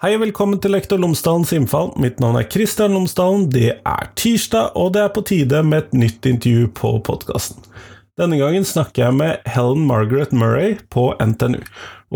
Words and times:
Hei 0.00 0.14
og 0.16 0.22
velkommen 0.22 0.56
til 0.64 0.72
Lektor 0.72 0.96
Lomsdalens 0.96 1.50
innfall. 1.52 1.90
Mitt 2.00 2.22
navn 2.24 2.38
er 2.40 2.46
Kristian 2.48 2.94
Lomsdalen. 2.96 3.42
Det 3.52 3.74
er 3.84 4.06
tirsdag, 4.16 4.70
og 4.72 4.94
det 4.94 5.02
er 5.02 5.10
på 5.12 5.20
tide 5.28 5.58
med 5.60 5.82
et 5.82 5.96
nytt 6.00 6.24
intervju 6.24 6.70
på 6.78 6.92
podkasten. 7.04 7.58
Denne 8.16 8.38
gangen 8.40 8.64
snakker 8.64 9.02
jeg 9.02 9.16
med 9.18 9.50
Helen 9.52 9.82
Margaret 9.84 10.32
Murray 10.32 10.78
på 10.88 11.10
NTNU. 11.20 11.58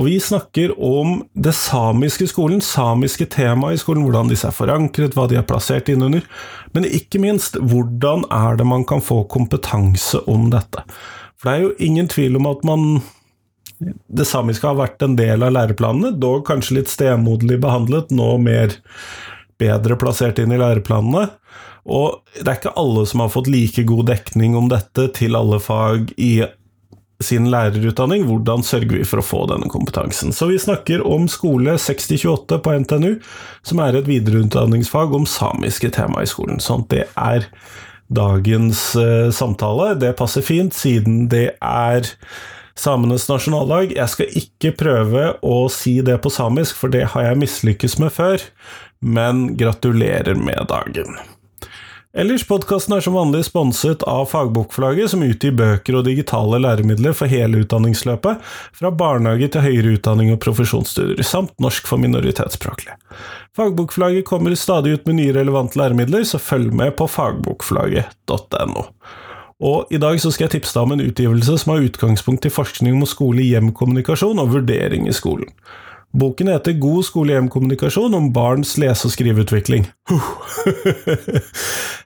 Og 0.01 0.09
vi 0.09 0.15
snakker 0.16 0.73
om 0.80 1.19
det 1.37 1.52
samiske 1.59 2.30
skolen, 2.33 2.65
samiske 2.65 3.27
temaet 3.34 3.77
i 3.77 3.83
skolen, 3.83 4.06
hvordan 4.09 4.33
disse 4.33 4.48
er 4.48 4.56
forankret, 4.56 5.12
hva 5.12 5.27
de 5.28 5.37
er 5.37 5.45
plassert 5.45 5.92
innunder, 5.92 6.25
men 6.73 6.89
ikke 6.89 7.20
minst 7.20 7.61
hvordan 7.61 8.25
er 8.33 8.56
det 8.56 8.64
man 8.64 8.89
kan 8.89 9.05
få 9.05 9.27
kompetanse 9.28 10.25
om 10.25 10.48
dette. 10.56 10.87
For 11.37 11.51
det 11.51 11.59
er 11.59 11.66
jo 11.69 11.77
ingen 11.84 12.09
tvil 12.09 12.41
om 12.41 12.48
at 12.48 12.64
man 12.64 12.89
det 13.80 14.27
samiske 14.28 14.66
har 14.69 14.78
vært 14.78 15.02
en 15.05 15.16
del 15.19 15.45
av 15.45 15.55
læreplanene, 15.56 16.14
dog 16.20 16.45
kanskje 16.48 16.80
litt 16.80 16.92
stemoderlig 16.92 17.60
behandlet, 17.64 18.12
nå 18.14 18.37
mer 18.42 18.77
bedre 19.60 19.97
plassert 20.00 20.41
inn 20.42 20.55
i 20.55 20.60
læreplanene. 20.60 21.28
Og 21.84 22.20
det 22.38 22.48
er 22.48 22.59
ikke 22.59 22.77
alle 22.80 23.05
som 23.09 23.23
har 23.24 23.33
fått 23.33 23.50
like 23.50 23.84
god 23.88 24.09
dekning 24.09 24.56
om 24.56 24.70
dette 24.73 25.09
til 25.19 25.37
alle 25.37 25.60
fag 25.60 26.14
i 26.16 26.47
sin 27.23 27.47
lærerutdanning. 27.52 28.24
Hvordan 28.28 28.64
sørger 28.66 28.98
vi 28.98 29.06
for 29.06 29.20
å 29.20 29.27
få 29.27 29.42
denne 29.52 29.69
kompetansen? 29.70 30.33
Så 30.34 30.48
vi 30.50 30.59
snakker 30.61 31.05
om 31.06 31.28
skole 31.30 31.77
6028 31.80 32.61
på 32.64 32.77
NTNU, 32.84 33.12
som 33.67 33.83
er 33.84 33.98
et 33.98 34.08
videreutdanningsfag 34.08 35.14
om 35.14 35.28
samiske 35.28 35.92
tema 35.95 36.25
i 36.25 36.30
skolen. 36.30 36.62
Sånn 36.62 36.86
det 36.92 37.06
er 37.12 37.48
dagens 38.14 38.91
uh, 38.98 39.30
samtale. 39.33 39.95
Det 40.00 40.14
passer 40.19 40.45
fint, 40.45 40.75
siden 40.77 41.27
det 41.33 41.50
er 41.61 42.11
samenes 42.78 43.28
nasjonaldag. 43.30 43.94
Jeg 43.97 44.12
skal 44.12 44.41
ikke 44.41 44.75
prøve 44.78 45.28
å 45.44 45.61
si 45.72 45.98
det 46.05 46.19
på 46.25 46.33
samisk, 46.33 46.77
for 46.78 46.92
det 46.92 47.06
har 47.14 47.30
jeg 47.30 47.42
mislykkes 47.44 47.98
med 48.03 48.14
før, 48.14 48.42
men 49.05 49.53
gratulerer 49.61 50.39
med 50.39 50.67
dagen. 50.70 51.17
Ellers, 52.14 52.45
podkasten 52.47 52.95
er 52.95 53.02
som 53.02 53.17
vanlig 53.19 53.41
sponset 53.48 54.05
av 54.06 54.28
Fagbokforlaget, 54.30 55.11
som 55.11 55.22
utgir 55.27 55.50
bøker 55.58 55.97
og 55.98 56.05
digitale 56.06 56.61
læremidler 56.62 57.17
for 57.19 57.27
hele 57.27 57.64
utdanningsløpet, 57.64 58.45
fra 58.78 58.92
barnehage 58.95 59.48
til 59.50 59.64
høyere 59.64 59.97
utdanning 59.97 60.30
og 60.30 60.39
profesjonsstudier, 60.45 61.27
samt 61.27 61.56
norsk 61.58 61.91
for 61.91 61.98
minoritetsspråklige. 61.98 62.95
Fagbokforlaget 63.58 64.28
kommer 64.30 64.55
stadig 64.55 64.95
ut 64.95 65.11
med 65.11 65.19
nye 65.19 65.34
relevante 65.34 65.80
læremidler, 65.80 66.22
så 66.22 66.39
følg 66.39 66.70
med 66.70 66.95
på 67.00 67.11
fagbokforlaget.no. 67.11 68.86
Og 69.62 69.86
I 69.94 70.00
dag 70.02 70.19
så 70.20 70.33
skal 70.34 70.48
jeg 70.48 70.56
tipse 70.56 70.74
deg 70.74 70.86
om 70.86 70.94
en 70.97 71.05
utgivelse 71.05 71.58
som 71.62 71.74
har 71.74 71.86
utgangspunkt 71.86 72.47
i 72.48 72.52
forskning 72.52 72.97
om 72.98 73.06
skole-hjem-kommunikasjon 73.06 74.42
og 74.42 74.55
vurdering 74.56 75.06
i 75.08 75.14
skolen. 75.14 75.52
Boken 76.15 76.48
heter 76.48 76.77
God 76.79 77.03
skole-hjem-kommunikasjon 77.09 78.15
om 78.15 78.29
barns 78.33 78.77
lese- 78.79 79.09
og 79.09 79.11
skriveutvikling. 79.11 79.89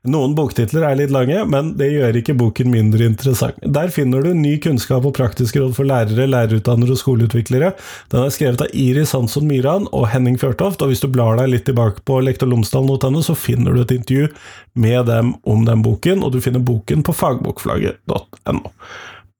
Noen 0.09 0.33
boktitler 0.39 0.87
er 0.89 0.97
litt 0.97 1.13
lange, 1.13 1.43
men 1.53 1.75
det 1.77 1.91
gjør 1.93 2.17
ikke 2.17 2.37
boken 2.41 2.73
mindre 2.73 3.05
interessant. 3.05 3.59
Der 3.61 3.93
finner 3.93 4.25
du 4.25 4.31
ny 4.33 4.55
kunnskap 4.65 5.05
og 5.05 5.13
praktiske 5.19 5.61
råd 5.61 5.77
for 5.77 5.91
lærere, 5.91 6.25
lærerutdannere 6.31 6.97
og 6.97 7.03
skoleutviklere. 7.03 7.75
Den 8.09 8.25
er 8.25 8.33
skrevet 8.33 8.65
av 8.65 8.73
Iris 8.73 9.13
Hansson 9.13 9.45
Myran 9.51 9.91
og 9.93 10.09
Henning 10.15 10.41
Fjørtoft, 10.41 10.81
og 10.81 10.95
hvis 10.95 11.05
du 11.05 11.11
blar 11.13 11.37
deg 11.43 11.53
litt 11.53 11.69
tilbake 11.69 12.01
på 12.09 12.23
lektorlomsdalen.no, 12.31 13.21
så 13.29 13.37
finner 13.37 13.77
du 13.77 13.85
et 13.85 13.95
intervju 13.99 14.33
med 14.81 15.05
dem 15.13 15.37
om 15.45 15.69
den 15.69 15.85
boken, 15.85 16.25
og 16.25 16.33
du 16.33 16.41
finner 16.41 16.65
boken 16.65 17.05
på 17.05 17.19
fagbokflagget.no. 17.21 18.75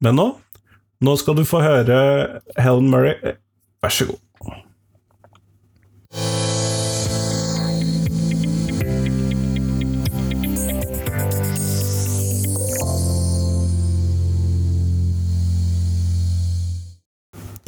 Men 0.05 0.21
nå, 0.21 0.31
nå 1.01 1.17
skal 1.17 1.41
du 1.41 1.47
få 1.47 1.65
høre 1.65 2.01
Helen 2.61 2.93
Murray. 2.93 3.37
Vær 3.81 3.97
så 3.97 4.11
god. 4.13 4.25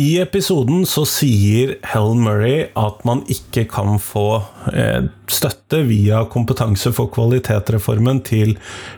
I 0.01 0.15
episoden 0.21 0.85
så 0.89 1.03
sier 1.05 1.75
Helen 1.85 2.23
Murray 2.25 2.63
at 2.79 3.03
man 3.05 3.21
ikke 3.29 3.67
kan 3.69 3.99
få 4.01 4.41
eh, 4.73 5.05
støtte 5.29 5.83
via 5.85 6.23
Kompetanse 6.31 6.89
for 6.95 7.11
kvalitet-reformen 7.13 8.23
til 8.25 8.55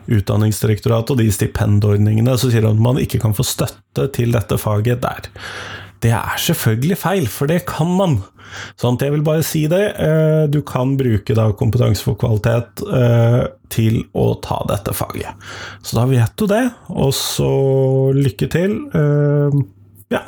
Utdanningsdirektoratet 0.07 1.15
og 1.15 1.19
de 1.19 1.27
stipendordningene. 1.33 2.37
Så 2.39 2.53
sier 2.53 2.69
hun 2.69 2.77
at 2.77 2.85
man 2.87 3.01
ikke 3.03 3.19
kan 3.19 3.35
få 3.35 3.43
støtte 3.47 4.07
til 4.15 4.31
dette 4.37 4.59
faget 4.61 5.03
der. 5.03 5.27
Det 6.03 6.11
er 6.11 6.39
selvfølgelig 6.45 6.97
feil, 6.99 7.27
for 7.31 7.47
det 7.47 7.63
kan 7.69 7.91
man. 7.95 8.17
Sånn 8.79 8.97
at 8.97 9.05
jeg 9.05 9.13
vil 9.15 9.25
bare 9.25 9.45
si 9.45 9.63
det. 9.71 9.83
Eh, 10.03 10.43
du 10.51 10.59
kan 10.67 10.97
bruke 10.99 11.35
da 11.37 11.49
Kompetanse 11.57 12.03
for 12.05 12.19
kvalitet 12.19 12.83
eh, 12.83 13.39
til 13.73 14.01
å 14.11 14.33
ta 14.43 14.59
dette 14.69 14.95
faget. 14.95 15.39
Så 15.81 15.97
da 15.99 16.05
vet 16.09 16.35
du 16.39 16.47
det, 16.51 16.65
og 16.91 17.13
så 17.17 17.53
lykke 18.17 18.51
til. 18.51 18.77
Eh, 18.93 19.63
ja. 20.13 20.25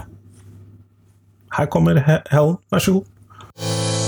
Her 1.55 1.69
kommer 1.71 2.01
Helen, 2.07 2.57
vær 2.71 2.83
så 2.83 2.99
god. 2.99 4.04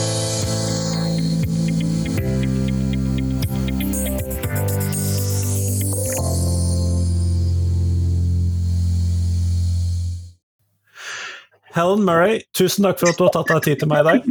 Helen 11.78 12.06
Murray, 12.08 12.42
tusen 12.58 12.88
takk 12.88 12.98
for 13.02 13.12
at 13.12 13.20
du 13.20 13.28
har 13.28 13.34
tatt 13.36 13.52
deg 13.54 13.66
tid 13.68 13.84
til 13.84 13.92
meg 13.92 14.02
i 14.02 14.08
dag. 14.08 14.30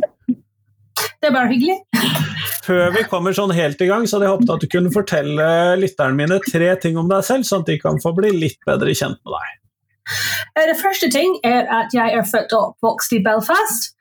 Det 1.23 1.29
er 1.29 1.35
bare 1.35 1.51
hyggelig. 1.53 1.77
Før 2.67 2.91
vi 2.97 3.05
kommer 3.07 3.35
sånn 3.37 3.53
helt 3.55 3.83
i 3.83 3.87
gang, 3.87 4.07
så 4.07 4.17
hadde 4.17 4.27
jeg 4.27 4.35
håpet 4.35 4.53
at 4.57 4.65
du 4.65 4.71
kunne 4.73 4.91
fortelle 4.95 5.51
lytterne 5.79 6.19
mine 6.19 6.41
tre 6.49 6.73
ting 6.83 6.99
om 6.99 7.07
deg 7.11 7.23
selv, 7.27 7.47
sånn 7.47 7.63
at 7.63 7.71
de 7.71 7.79
kan 7.79 8.01
få 8.03 8.11
bli 8.17 8.33
litt 8.35 8.59
bedre 8.67 8.95
kjent 8.99 9.21
med 9.23 9.37
deg. 9.37 9.53
Eh, 10.57 10.65
det 10.73 10.79
første 10.81 11.11
ting 11.13 11.37
er 11.47 11.71
at 11.71 11.95
jeg 11.95 12.15
er 12.19 12.27
født 12.27 12.55
og 12.57 12.73
oppvokst 12.73 13.15
i 13.15 13.23
Belfast, 13.23 13.93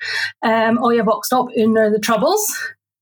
um, 0.46 0.82
og 0.82 0.96
jeg 0.96 1.06
vokste 1.06 1.38
opp 1.44 1.54
under 1.54 1.94
The 1.94 2.02
Troubles. 2.02 2.50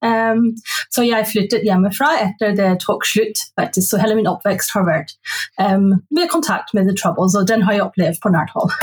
Um, 0.04 0.50
så 0.92 1.06
jeg 1.08 1.30
flyttet 1.30 1.64
hjemmefra 1.64 2.10
etter 2.25 2.52
det 2.58 2.74
tok 2.84 3.08
slutt, 3.08 3.40
faktisk. 3.60 3.94
Så 3.94 4.02
hele 4.04 4.18
min 4.20 4.28
oppvekst 4.28 4.75
har 4.75 4.84
vært 4.90 5.16
um, 5.56 5.94
med 6.12 6.28
kontakt 6.31 6.75
med 6.75 6.92
The 6.92 6.96
Troubles, 7.00 7.40
og 7.40 7.48
den 7.48 7.64
har 7.64 7.80
jeg 7.80 7.88
opplevd 7.88 8.20
på 8.24 8.36
nært 8.36 8.52
hold. 8.58 8.75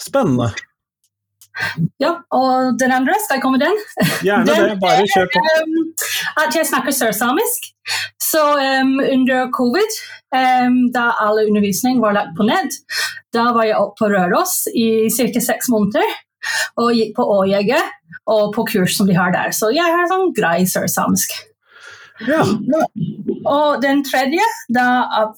Spennende. 0.00 0.50
Ja, 2.00 2.14
og 2.32 2.78
den 2.80 2.92
andre, 2.94 3.16
skal 3.20 3.36
jeg 3.36 3.42
komme 3.42 3.58
med 3.58 3.66
den? 3.66 3.76
Gjerne 4.26 4.46
den, 4.48 4.70
det, 4.70 4.78
bare 4.80 5.04
kjør 5.12 5.28
på. 5.34 5.42
Um, 5.42 5.90
at 6.44 6.56
jeg 6.56 6.68
snakker 6.68 6.94
sørsamisk. 6.94 7.68
Så 8.22 8.42
um, 8.54 8.94
under 9.02 9.50
covid, 9.56 9.98
um, 10.36 10.78
da 10.94 11.10
all 11.20 11.42
undervisning 11.42 12.00
var 12.00 12.16
lagt 12.16 12.36
på 12.38 12.46
ned, 12.48 12.78
da 13.34 13.50
var 13.56 13.66
jeg 13.68 13.78
oppe 13.80 13.98
på 14.04 14.10
Røros 14.14 14.62
i 14.72 15.10
ca. 15.12 15.44
seks 15.50 15.70
måneder. 15.72 16.16
Og 16.80 16.94
gikk 16.96 17.12
på 17.18 17.26
Åjeget 17.34 17.96
og 18.30 18.54
på 18.54 18.64
kurs 18.70 18.94
som 18.96 19.10
de 19.10 19.16
har 19.18 19.34
der. 19.34 19.52
Så 19.52 19.68
jeg 19.74 19.84
har 19.84 20.08
sånn 20.08 20.30
grei 20.36 20.62
sørsamisk. 20.68 21.34
Ja. 22.28 22.42
Og 23.48 23.80
den 23.82 24.02
tredje, 24.04 24.44
da, 24.72 24.86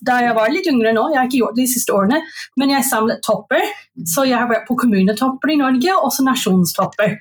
da, 0.03 0.19
jeg 0.25 0.35
var 0.37 0.51
litt 0.51 0.67
yngre 0.71 0.93
nå, 0.97 1.05
jeg 1.13 1.21
har 1.21 1.29
ikke 1.29 1.41
gjort 1.43 1.59
det 1.59 1.67
de 1.67 1.73
siste 1.75 1.95
årene, 1.95 2.19
men 2.59 2.73
jeg 2.75 2.87
samlet 2.89 3.23
topper. 3.25 3.63
Så 4.09 4.25
jeg 4.27 4.39
har 4.41 4.51
vært 4.51 4.67
på 4.67 4.77
kommunetopper 4.81 5.55
i 5.55 5.59
Norge, 5.61 5.95
og 5.95 6.09
også 6.09 6.27
nasjonstopper. 6.27 7.17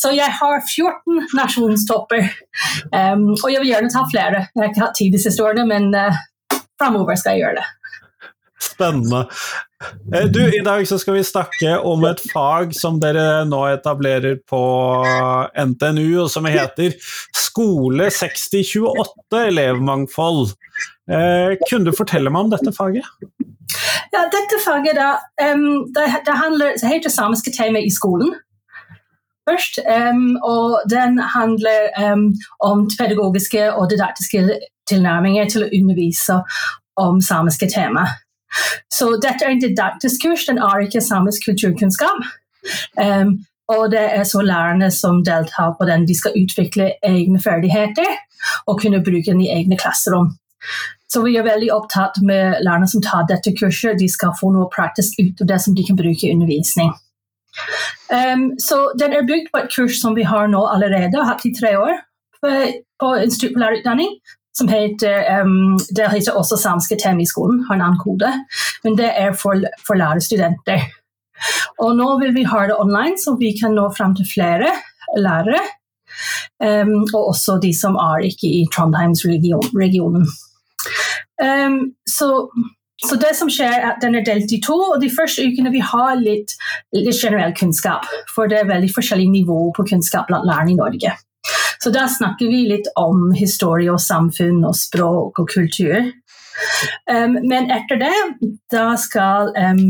Så 0.00 0.14
jeg 0.16 0.30
har 0.40 0.58
14 0.58 1.36
nasjonstopper. 1.38 2.26
Um, 2.90 3.30
og 3.36 3.48
jeg 3.52 3.62
vil 3.62 3.70
gjerne 3.70 3.92
ta 3.92 4.04
flere. 4.10 4.46
Jeg 4.52 4.62
har 4.62 4.72
ikke 4.72 4.86
hatt 4.86 4.98
tid 4.98 5.14
de 5.14 5.22
siste 5.22 5.44
årene, 5.44 5.66
men 5.70 5.90
uh, 5.94 6.22
framover 6.80 7.18
skal 7.20 7.36
jeg 7.36 7.46
gjøre 7.46 7.62
det. 7.62 7.68
Spennende. 8.64 9.24
Eh, 10.14 10.26
du, 10.32 10.40
I 10.48 10.62
dag 10.64 10.86
så 10.88 10.98
skal 11.00 11.18
vi 11.18 11.24
snakke 11.26 11.76
om 11.84 12.04
et 12.08 12.22
fag 12.32 12.72
som 12.76 13.00
dere 13.02 13.44
nå 13.48 13.60
etablerer 13.72 14.38
på 14.48 14.62
NTNU, 15.52 16.24
og 16.24 16.30
som 16.32 16.48
heter 16.48 16.96
Skole 17.36 18.08
6028 18.10 19.42
elevmangfold. 19.52 20.54
Eh, 21.10 21.58
kunne 21.68 21.90
du 21.90 21.96
fortelle 21.96 22.32
meg 22.32 22.46
om 22.46 22.54
dette 22.54 22.72
faget? 22.76 23.04
Ja, 24.14 24.24
dette 24.30 24.60
faget 24.62 24.96
da, 24.96 25.14
um, 25.42 25.84
det, 25.92 26.08
det, 26.26 26.34
handler, 26.38 26.76
det 26.80 26.90
heter 26.90 27.12
samiske 27.12 27.52
tema 27.54 27.82
i 27.82 27.92
skolen 27.92 28.34
først. 29.48 29.78
Um, 30.10 30.36
og 30.42 30.80
den 30.90 31.18
handler 31.18 31.80
um, 32.12 32.34
om 32.60 32.88
pedagogiske 32.98 33.74
og 33.74 33.90
didaktiske 33.90 34.58
tilnærminger 34.88 35.48
til 35.52 35.66
å 35.66 35.72
undervise 35.78 36.40
om 37.00 37.20
samiske 37.20 37.68
tema. 37.74 38.06
Så 38.92 39.16
dette 39.22 39.44
er 39.44 39.54
en 39.54 39.62
didaktisk 39.62 40.28
den 40.48 40.60
har 40.62 40.82
ikke 40.84 41.02
samisk 41.02 41.48
kulturkunnskap. 41.48 42.24
Um, 42.96 43.44
og 43.68 43.90
det 43.92 44.02
er 44.12 44.24
så 44.28 44.42
lærerne 44.44 44.90
som 44.92 45.22
deltar 45.24 45.74
på 45.78 45.86
den, 45.88 46.06
de 46.08 46.14
skal 46.16 46.36
utvikle 46.36 46.92
egne 47.04 47.40
ferdigheter 47.40 48.10
og 48.66 48.80
kunne 48.80 49.02
bruke 49.04 49.30
den 49.30 49.40
i 49.40 49.50
egne 49.52 49.78
klasserom. 49.80 50.34
Så 51.08 51.22
vi 51.24 51.36
er 51.38 51.46
veldig 51.46 51.70
opptatt 51.72 52.18
med 52.26 52.60
lærerne 52.64 52.88
som 52.90 53.02
tar 53.04 53.26
dette 53.28 53.54
kurset. 53.56 53.98
De 54.00 54.08
skal 54.10 54.34
få 54.40 54.50
noe 54.52 54.68
praktisk 54.72 55.20
ut 55.20 55.40
av 55.44 55.50
det 55.52 55.60
som 55.64 55.76
de 55.76 55.84
kan 55.86 55.96
bruke 55.96 56.26
i 56.26 56.32
undervisning. 56.34 56.92
Um, 58.10 58.48
så 58.58 58.90
den 59.00 59.14
er 59.14 59.28
bygd 59.28 59.52
på 59.52 59.62
et 59.62 59.70
kurs 59.72 60.00
som 60.00 60.16
vi 60.18 60.26
har 60.26 60.48
nå 60.50 60.64
allerede, 60.66 61.16
har 61.16 61.30
hatt 61.32 61.46
i 61.46 61.54
tre 61.54 61.76
år 61.78 62.02
på 63.00 63.14
Institutt 63.22 63.54
for 63.54 63.62
lærerutdanning. 63.62 64.10
Som 64.54 64.68
heter, 64.70 65.40
um, 65.42 65.78
det 65.96 66.10
heter 66.12 66.36
også 66.38 66.58
samiske 66.60 66.98
tema 67.02 67.24
i 67.24 67.26
skolen, 67.26 67.64
har 67.68 67.74
en 67.74 67.86
annen 67.88 68.02
kode. 68.02 68.30
Men 68.84 68.98
det 68.98 69.10
er 69.18 69.34
for, 69.38 69.58
for 69.86 69.98
lærerstudenter. 69.98 70.84
Og 71.82 71.96
nå 71.98 72.06
vil 72.20 72.34
vi 72.36 72.44
ha 72.46 72.66
det 72.70 72.76
online, 72.78 73.18
så 73.18 73.34
vi 73.40 73.50
kan 73.58 73.74
nå 73.74 73.88
fram 73.96 74.14
til 74.14 74.28
flere 74.30 74.70
lærere. 75.18 75.62
Um, 76.62 77.02
og 77.10 77.32
også 77.32 77.58
de 77.62 77.72
som 77.74 77.98
er 77.98 78.28
ikke 78.30 78.46
i 78.60 78.62
Trondheimsregionen. 78.70 80.28
Um, 81.42 81.78
så 82.06 82.30
så 83.04 83.16
det 83.20 83.34
som 83.36 83.50
skjer 83.50 83.72
er 83.74 83.84
at 83.88 84.02
Den 84.02 84.14
er 84.14 84.24
delt 84.24 84.52
i 84.54 84.60
to, 84.62 84.76
og 84.94 85.02
de 85.02 85.10
første 85.12 85.44
ukene 85.44 85.72
vi 85.74 85.82
har 85.82 86.14
litt, 86.20 86.54
litt 86.94 87.18
generell 87.18 87.54
kunnskap. 87.58 88.06
For 88.34 88.50
det 88.50 88.60
er 88.60 88.70
veldig 88.70 88.92
forskjellig 88.94 89.28
nivå 89.32 89.58
på 89.76 89.86
kunnskap 89.90 90.30
blant 90.30 90.46
lærerne 90.48 90.72
i 90.72 90.78
Norge. 90.78 91.16
Så 91.84 91.90
da 91.92 92.06
snakker 92.08 92.48
vi 92.48 92.62
litt 92.70 92.86
om 92.96 93.26
historie 93.36 93.92
og 93.92 94.00
samfunn 94.00 94.62
og 94.64 94.72
språk 94.78 95.36
og 95.42 95.50
kultur. 95.52 96.06
Um, 97.10 97.34
men 97.44 97.66
etter 97.74 97.98
det 98.00 98.14
da 98.72 98.94
skal 98.96 99.50
um, 99.52 99.82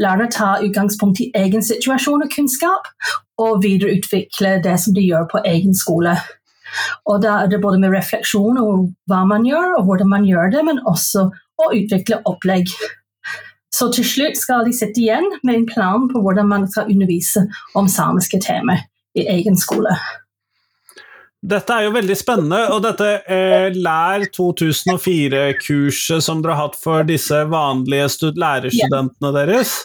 lærerne 0.00 0.30
ta 0.32 0.54
utgangspunkt 0.64 1.20
i 1.20 1.26
egen 1.36 1.64
situasjon 1.64 2.24
og 2.24 2.32
kunnskap, 2.32 2.88
og 3.38 3.60
videreutvikle 3.60 4.54
det 4.64 4.78
som 4.80 4.96
de 4.96 5.04
gjør 5.04 5.26
på 5.34 5.42
egen 5.50 5.76
skole. 5.76 6.14
Og 7.04 7.20
da 7.26 7.42
er 7.42 7.50
det 7.52 7.60
både 7.60 7.80
med 7.82 7.92
refleksjon 7.92 8.56
og 8.62 8.86
hva 9.10 9.20
man 9.28 9.44
gjør, 9.44 9.74
og 9.78 9.84
hvordan 9.90 10.08
man 10.14 10.24
gjør 10.24 10.54
det, 10.54 10.62
men 10.64 10.80
også 10.88 11.26
å 11.60 11.68
utvikle 11.76 12.22
opplegg. 12.30 12.72
Så 13.74 13.90
til 13.92 14.08
slutt 14.14 14.40
skal 14.40 14.64
de 14.64 14.72
sitte 14.72 15.02
igjen 15.02 15.28
med 15.42 15.58
en 15.58 15.68
plan 15.68 16.08
på 16.08 16.24
hvordan 16.24 16.48
man 16.48 16.64
skal 16.72 16.88
undervise 16.88 17.44
om 17.76 17.90
samiske 17.90 18.40
temaer 18.48 18.86
i 19.18 19.28
egen 19.28 19.60
skole. 19.60 19.92
Dette 21.38 21.70
er 21.70 21.84
jo 21.86 21.92
veldig 21.94 22.14
spennende, 22.18 22.58
og 22.74 22.80
dette 22.82 23.06
eh, 23.30 23.68
Lær 23.78 24.24
2004-kurset 24.34 26.24
som 26.24 26.40
dere 26.42 26.56
har 26.56 26.66
hatt 26.66 26.78
for 26.80 27.06
disse 27.06 27.44
vanlige 27.46 28.32
lærerstudentene 28.34 29.30
deres, 29.36 29.76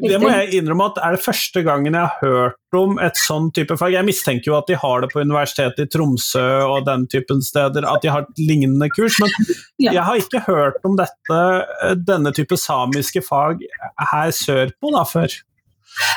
det 0.00 0.16
må 0.22 0.30
jeg 0.32 0.56
innrømme 0.56 0.86
at 0.88 1.02
er 1.04 1.18
det 1.18 1.20
første 1.26 1.60
gangen 1.66 1.98
jeg 1.98 2.08
har 2.08 2.16
hørt 2.24 2.78
om 2.78 2.96
et 3.04 3.20
sånn 3.20 3.50
type 3.52 3.76
fag. 3.76 3.92
Jeg 3.92 4.08
mistenker 4.08 4.48
jo 4.48 4.56
at 4.56 4.72
de 4.72 4.78
har 4.80 5.04
det 5.04 5.10
på 5.12 5.20
Universitetet 5.20 5.84
i 5.84 5.92
Tromsø 5.92 6.46
og 6.64 6.88
den 6.88 7.04
typen 7.12 7.44
steder, 7.44 7.84
at 7.84 8.00
de 8.00 8.08
har 8.14 8.24
et 8.24 8.40
lignende 8.40 8.88
kurs, 8.96 9.20
men 9.20 9.52
jeg 9.84 10.00
har 10.00 10.16
ikke 10.16 10.40
hørt 10.48 10.80
om 10.88 10.96
dette, 10.96 11.40
eh, 11.84 11.96
denne 12.00 12.32
type 12.32 12.56
samiske 12.56 13.20
fag 13.26 13.60
her 14.14 14.32
sørpå 14.32 14.96
da 14.96 15.04
før. 15.04 15.42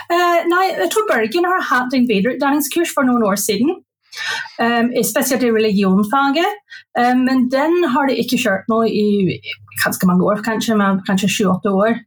Uh, 0.07 0.39
nei, 0.47 0.69
jeg 0.71 0.87
tror 0.93 1.03
Bergen 1.09 1.49
har 1.51 1.65
hatt 1.67 1.91
en 1.97 2.07
videreutdanningskurs 2.07 2.95
for 2.95 3.03
noen 3.03 3.25
år 3.27 3.35
siden. 3.43 3.81
Um, 4.61 4.91
spesielt 5.03 5.43
i 5.43 5.51
religionfaget. 5.51 6.59
Um, 6.99 7.25
men 7.27 7.47
den 7.51 7.83
har 7.91 8.07
de 8.07 8.17
ikke 8.21 8.39
kjørt 8.39 8.69
nå 8.71 8.83
i 8.87 9.39
ganske 9.83 10.07
mange 10.07 10.23
år, 10.23 10.43
kanskje, 10.45 10.77
kanskje 11.07 11.31
sju-åtte 11.31 11.73
år. 11.73 11.99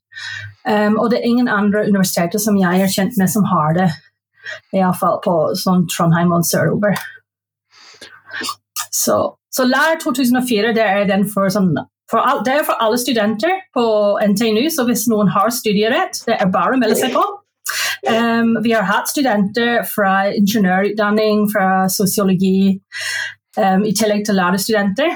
Um, 0.68 0.98
og 0.98 1.10
det 1.10 1.20
er 1.20 1.28
ingen 1.28 1.48
andre 1.48 1.86
universiteter 1.88 2.40
som 2.42 2.56
jeg 2.60 2.84
er 2.84 2.92
kjent 2.92 3.18
med 3.20 3.30
som 3.32 3.46
har 3.48 3.76
det. 3.76 3.90
Iallfall 4.76 5.20
på 5.24 5.34
sånn 5.60 5.86
Trondheim 5.92 6.32
og 6.32 6.46
sørover. 6.48 6.96
Så, 8.88 9.18
så 9.52 9.66
Lær 9.68 10.00
2004 10.02 10.72
det 10.76 10.84
er 10.84 11.04
den 11.08 11.26
for, 11.28 11.50
sånn, 11.52 11.74
all, 12.16 12.40
det 12.46 12.54
er 12.54 12.64
for 12.66 12.80
alle 12.82 12.98
studenter 13.00 13.60
på 13.76 13.84
NTNU, 14.32 14.64
så 14.72 14.86
hvis 14.88 15.06
noen 15.12 15.30
har 15.34 15.52
studierett, 15.54 16.22
det 16.26 16.38
er 16.40 16.52
bare 16.52 16.76
å 16.76 16.80
melde 16.80 16.96
seg 16.98 17.12
på. 17.16 17.24
Um, 18.06 18.62
vi 18.62 18.70
har 18.72 18.82
hatt 18.86 19.08
studenter 19.10 19.82
fra 19.88 20.28
ingeniørutdanning, 20.30 21.52
fra 21.52 21.88
sosiologi, 21.90 22.80
um, 23.58 23.84
i 23.84 23.94
tillegg 23.96 24.26
til 24.26 24.34
lærerstudenter. 24.38 25.10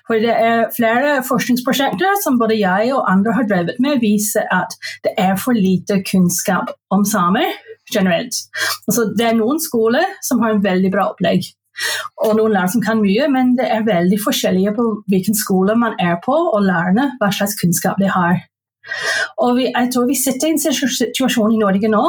For 0.06 0.20
det 0.20 0.32
er 0.36 0.70
flere 0.76 1.20
forskningsprosjekter 1.26 2.18
som 2.24 2.38
både 2.40 2.58
jeg 2.60 2.92
og 2.92 3.06
andre 3.08 3.36
har 3.38 3.48
drevet 3.48 3.80
med, 3.82 4.02
viser 4.02 4.48
at 4.52 4.74
det 5.06 5.14
er 5.20 5.36
for 5.40 5.56
lite 5.56 6.02
kunnskap 6.08 6.74
om 6.92 7.06
samer 7.08 7.54
generelt. 7.92 8.36
Altså, 8.86 9.08
det 9.16 9.30
er 9.30 9.38
noen 9.38 9.60
skoler 9.62 10.16
som 10.24 10.42
har 10.44 10.54
en 10.54 10.64
veldig 10.64 10.92
bra 10.92 11.08
opplegg, 11.12 11.48
og 12.22 12.36
noen 12.38 12.54
lærere 12.54 12.72
som 12.74 12.84
kan 12.84 13.00
mye, 13.02 13.28
men 13.32 13.54
det 13.58 13.68
er 13.70 13.86
veldig 13.86 14.18
forskjellige 14.24 14.74
på 14.76 14.88
hvilken 15.12 15.38
skole 15.38 15.76
man 15.78 15.96
er 16.00 16.18
på, 16.24 16.34
og 16.34 16.66
lærerne 16.66 17.12
hva 17.20 17.30
slags 17.34 17.56
kunnskap 17.60 18.00
de 18.02 18.10
har. 18.12 18.42
Og 19.42 19.56
vi, 19.58 19.68
jeg 19.70 19.90
tror 19.94 20.08
vi 20.10 20.18
sitter 20.18 20.50
i 20.50 20.54
en 20.56 20.62
situasjon 20.62 21.54
i 21.54 21.62
Norge 21.62 21.90
nå 21.90 22.04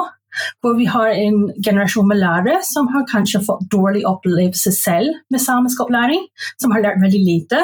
hvor 0.64 0.74
vi 0.74 0.88
har 0.90 1.12
en 1.14 1.44
generasjon 1.62 2.08
med 2.10 2.18
lærere 2.18 2.58
som 2.66 2.88
har 2.90 3.06
kanskje 3.10 3.44
fått 3.46 3.68
dårlig 3.70 4.02
opplevelse 4.10 4.72
selv 4.74 5.20
med 5.30 5.42
samisk 5.44 5.84
opplæring, 5.86 6.24
som 6.62 6.74
har 6.74 6.82
lært 6.82 7.04
veldig 7.04 7.22
lite. 7.22 7.60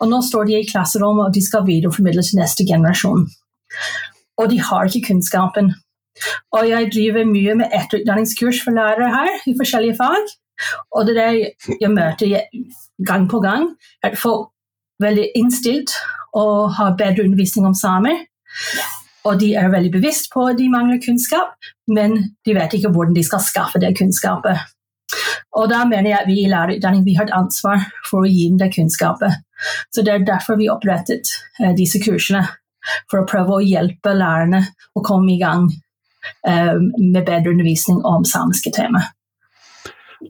Og 0.00 0.08
nå 0.08 0.22
står 0.24 0.48
de 0.48 0.60
i 0.60 0.68
klasserommet 0.70 1.26
og 1.26 1.34
de 1.34 1.42
skal 1.44 1.66
videreformidle 1.66 2.24
til 2.24 2.40
neste 2.40 2.64
generasjon. 2.68 3.26
Og 4.40 4.48
de 4.52 4.60
har 4.62 4.88
ikke 4.88 5.10
kunnskapen. 5.10 5.74
Og 6.56 6.68
jeg 6.70 6.90
driver 6.94 7.28
mye 7.28 7.54
med 7.60 7.76
etterutdanningskurs 7.76 8.62
for 8.64 8.76
lærere 8.76 9.12
her 9.12 9.48
i 9.50 9.56
forskjellige 9.58 9.98
fag. 10.00 10.32
Og 10.94 11.06
det 11.06 11.16
der 11.16 11.32
jeg 11.80 11.90
møter 11.92 12.46
gang 13.06 13.28
på 13.30 13.40
gang, 13.40 13.70
at 14.02 14.18
folk 14.18 14.48
er 15.00 15.08
veldig 15.08 15.26
innstilt 15.36 15.92
og 16.36 16.74
har 16.76 16.96
bedre 16.98 17.24
undervisning 17.24 17.66
om 17.66 17.74
samer. 17.74 18.24
Og 19.26 19.40
de 19.40 19.54
er 19.58 19.72
veldig 19.72 19.92
bevisst 19.92 20.30
på 20.32 20.46
at 20.46 20.58
de 20.58 20.70
mangler 20.70 21.02
kunnskap, 21.02 21.56
men 21.88 22.16
de 22.46 22.54
vet 22.54 22.76
ikke 22.78 22.92
hvordan 22.94 23.16
de 23.16 23.24
skal 23.26 23.42
skaffe 23.42 23.80
det 23.82 23.96
kunnskapet. 23.98 24.62
Og 25.56 25.70
da 25.70 25.84
mener 25.88 26.10
jeg 26.10 26.20
at 26.20 26.28
vi 26.28 26.40
i 26.42 26.50
lærerutdanning 26.50 27.16
har 27.16 27.26
et 27.26 27.34
ansvar 27.34 27.82
for 28.08 28.24
å 28.24 28.30
gi 28.30 28.48
dem 28.50 28.60
det 28.60 28.72
kunnskapet. 28.74 29.42
Så 29.94 30.04
det 30.04 30.12
er 30.12 30.26
derfor 30.26 30.58
vi 30.60 30.70
opprettet 30.70 31.30
eh, 31.60 31.72
disse 31.76 32.00
kursene. 32.02 32.44
For 33.10 33.18
å 33.22 33.26
prøve 33.26 33.56
å 33.56 33.64
hjelpe 33.64 34.12
lærerne 34.14 34.60
å 34.94 35.02
komme 35.02 35.32
i 35.34 35.40
gang 35.40 35.66
Eh, 36.46 36.78
med 37.12 37.24
bedre 37.26 37.50
undervisning 37.50 38.04
om 38.04 38.24
samiske 38.24 38.70
tema. 38.70 39.02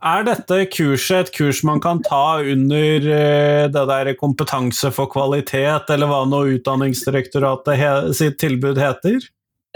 Er 0.05 0.25
dette 0.27 0.59
kurset 0.73 1.29
et 1.29 1.33
kurs 1.35 1.63
man 1.67 1.81
kan 1.83 2.03
ta 2.05 2.39
under 2.41 3.07
eh, 3.13 3.69
det 3.73 3.85
der 3.91 4.13
kompetanse 4.19 4.91
for 4.95 5.11
kvalitet, 5.13 5.91
eller 5.93 6.11
hva 6.11 6.25
nå 6.29 6.43
Utdanningsdirektoratet 6.57 8.13
sitt 8.17 8.39
tilbud 8.43 8.81
heter? 8.81 9.25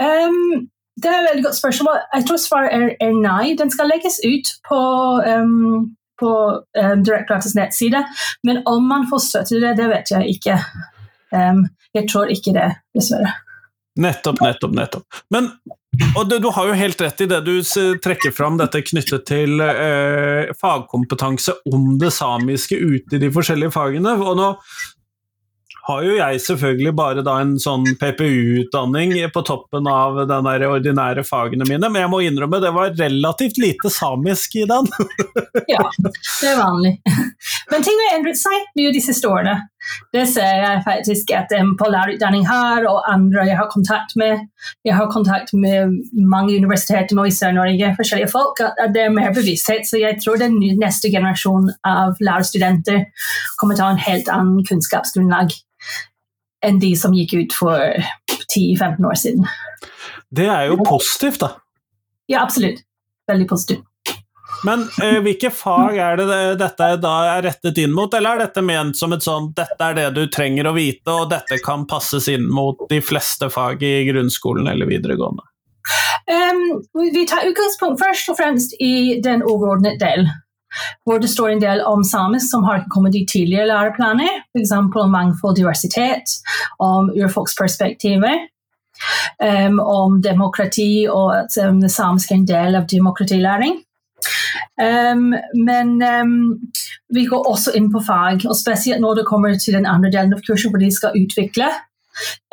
Um, 0.01 0.67
det 1.01 1.09
er 1.09 1.17
et 1.19 1.29
veldig 1.29 1.45
godt 1.47 1.59
spørsmål. 1.59 1.99
Jeg 2.15 2.27
tror 2.27 2.41
svaret 2.41 2.75
er, 2.77 2.87
er 3.01 3.17
nei. 3.17 3.55
Den 3.59 3.73
skal 3.73 3.91
legges 3.91 4.19
ut 4.25 4.53
på, 4.67 4.79
um, 5.25 5.91
på 6.21 6.31
um, 6.61 7.03
direktoratets 7.05 7.57
nettside, 7.57 8.03
men 8.47 8.63
om 8.69 8.87
man 8.87 9.07
får 9.11 9.25
støtte 9.27 9.53
til 9.53 9.65
det, 9.65 9.75
det 9.79 9.91
vet 9.91 10.15
jeg 10.15 10.37
ikke. 10.37 10.57
jeg 11.95 12.07
tror 12.11 12.27
ikke 12.27 12.51
det, 12.51 12.65
dessverre. 12.95 13.29
Nettopp, 14.03 14.41
nettopp, 14.43 14.73
nettopp. 14.75 15.21
Men 15.31 15.47
og 16.15 16.29
du, 16.29 16.37
du, 16.39 16.47
har 16.55 16.69
jo 16.69 16.77
helt 16.79 17.01
rett 17.03 17.21
i 17.23 17.27
det 17.27 17.41
du 17.43 17.55
trekker 18.03 18.31
fram, 18.35 18.57
dette 18.61 18.83
knyttet 18.87 19.25
til 19.27 19.59
eh, 19.65 20.53
fagkompetanse 20.61 21.57
om 21.71 21.97
det 21.99 22.13
samiske 22.15 22.79
ute 22.79 23.17
i 23.17 23.21
de 23.21 23.31
forskjellige 23.33 23.73
fagene. 23.75 24.15
Og 24.23 24.39
nå 24.39 24.53
har 25.87 26.03
jo 26.05 26.13
jeg 26.15 26.41
selvfølgelig 26.45 26.93
bare 26.97 27.23
da 27.25 27.37
en 27.41 27.55
sånn 27.59 27.83
PPU-utdanning 27.99 29.15
på 29.33 29.43
toppen 29.47 29.87
av 29.89 30.19
der 30.29 30.65
ordinære 30.67 31.25
fagene 31.27 31.65
mine, 31.67 31.89
men 31.89 32.03
jeg 32.03 32.11
må 32.11 32.21
innrømme 32.25 32.61
det 32.61 32.73
var 32.75 32.93
relativt 32.99 33.59
lite 33.61 33.91
samisk 33.91 34.59
i 34.61 34.67
den. 34.69 34.87
ja, 35.73 35.83
det 35.97 36.51
er 36.53 36.59
vanlig. 36.61 36.95
Men 37.71 37.87
ting 37.87 37.99
har 38.05 38.19
endret 38.19 38.39
seg 38.39 38.69
mye 38.77 38.93
de 38.93 39.03
siste 39.03 39.29
årene. 39.29 39.57
Det 40.13 40.27
ser 40.29 40.59
jeg 40.61 40.83
faktisk 40.85 41.31
at 41.33 41.53
um, 41.57 41.73
på 41.79 41.87
lærerutdanning 41.89 42.45
her 42.47 42.85
og 42.89 43.01
andre 43.13 43.45
jeg 43.49 43.57
har 43.57 43.69
kontakt 43.71 44.15
med. 44.19 44.45
Jeg 44.85 44.95
har 44.95 45.09
kontakt 45.11 45.53
med 45.53 45.97
mange 46.35 46.57
universiteter 46.57 47.17
nå 47.17 47.25
i 47.29 47.33
Sør-Norge, 47.33 47.95
forskjellige 47.97 48.31
folk, 48.31 48.61
at 48.61 48.93
det 48.95 49.05
er 49.07 49.15
mer 49.15 49.33
bevissthet. 49.33 49.87
Så 49.89 50.01
jeg 50.01 50.19
tror 50.23 50.39
den 50.41 50.59
neste 50.81 51.11
generasjon 51.13 51.71
av 51.87 52.21
lærerstudenter 52.21 53.05
kommer 53.59 53.75
til 53.75 53.85
å 53.85 53.89
ha 53.89 53.97
en 53.97 54.05
helt 54.05 54.31
annen 54.31 54.65
kunnskapsgrunnlag 54.69 55.55
enn 56.61 56.77
de 56.81 56.93
som 56.97 57.15
gikk 57.17 57.33
ut 57.39 57.55
for 57.57 57.81
10-15 58.53 59.07
år 59.09 59.17
siden. 59.17 59.47
Det 60.29 60.45
er 60.47 60.69
jo 60.69 60.77
positivt, 60.85 61.41
da. 61.41 61.55
Ja, 62.29 62.43
absolutt. 62.45 62.85
Veldig 63.27 63.47
positivt. 63.49 63.87
Men 64.63 64.83
eh, 65.01 65.17
hvilke 65.23 65.49
fag 65.53 65.97
er 65.97 66.19
det 66.19 66.39
dette 66.61 66.89
da 67.01 67.13
er 67.35 67.45
rettet 67.47 67.79
inn 67.81 67.93
mot, 67.95 68.13
eller 68.13 68.37
er 68.37 68.45
dette 68.45 68.63
ment 68.65 68.97
som 68.97 69.13
et 69.15 69.25
sånt 69.25 69.55
dette 69.57 69.87
er 69.87 69.97
det 69.97 70.09
du 70.17 70.25
trenger 70.31 70.69
å 70.69 70.75
vite, 70.77 71.09
og 71.13 71.31
dette 71.33 71.57
kan 71.65 71.87
passes 71.89 72.29
inn 72.31 72.45
mot 72.49 72.85
de 72.91 73.01
fleste 73.03 73.49
fag 73.53 73.81
i 73.85 73.95
grunnskolen 74.11 74.69
eller 74.71 74.89
videregående? 74.89 75.47
Um, 76.29 76.61
vi 76.93 77.25
tar 77.27 77.47
utgangspunkt 77.49 77.99
først 78.03 78.29
og 78.29 78.37
fremst 78.37 78.77
i 78.79 79.19
den 79.23 79.41
overordnede 79.41 79.97
del, 80.01 80.29
hvor 81.03 81.19
det 81.19 81.31
står 81.31 81.55
en 81.55 81.63
del 81.63 81.81
om 81.87 82.05
samisk 82.05 82.53
som 82.53 82.63
har 82.67 82.85
kommet 82.93 83.17
i 83.17 83.25
tidligere 83.27 83.71
læreplaner, 83.73 84.43
f.eks. 84.53 84.71
om 84.77 85.11
mangfold 85.11 85.57
diversitet, 85.57 86.37
om 86.79 87.09
urfolksperspektiver. 87.17 88.47
Um, 89.41 89.79
om 89.81 90.19
demokrati 90.21 91.07
og 91.09 91.31
at 91.33 91.55
um, 91.65 91.79
det 91.81 91.89
samiske 91.89 92.35
er 92.35 92.37
en 92.37 92.45
del 92.45 92.75
av 92.77 92.83
demokratilæring. 92.91 93.79
Um, 94.81 95.33
men 95.65 95.97
um, 96.01 96.33
vi 97.13 97.25
går 97.29 97.47
også 97.47 97.73
inn 97.77 97.89
på 97.93 98.01
fag, 98.05 98.45
og 98.47 98.57
spesielt 98.57 99.01
når 99.01 99.21
det 99.21 99.27
kommer 99.29 99.57
til 99.59 99.77
den 99.77 99.87
andre 99.89 100.11
delen 100.13 100.33
av 100.35 100.43
kurset 100.45 100.71
hvor 100.71 100.81
de 100.81 100.91
skal 100.93 101.17
utvikle 101.17 101.69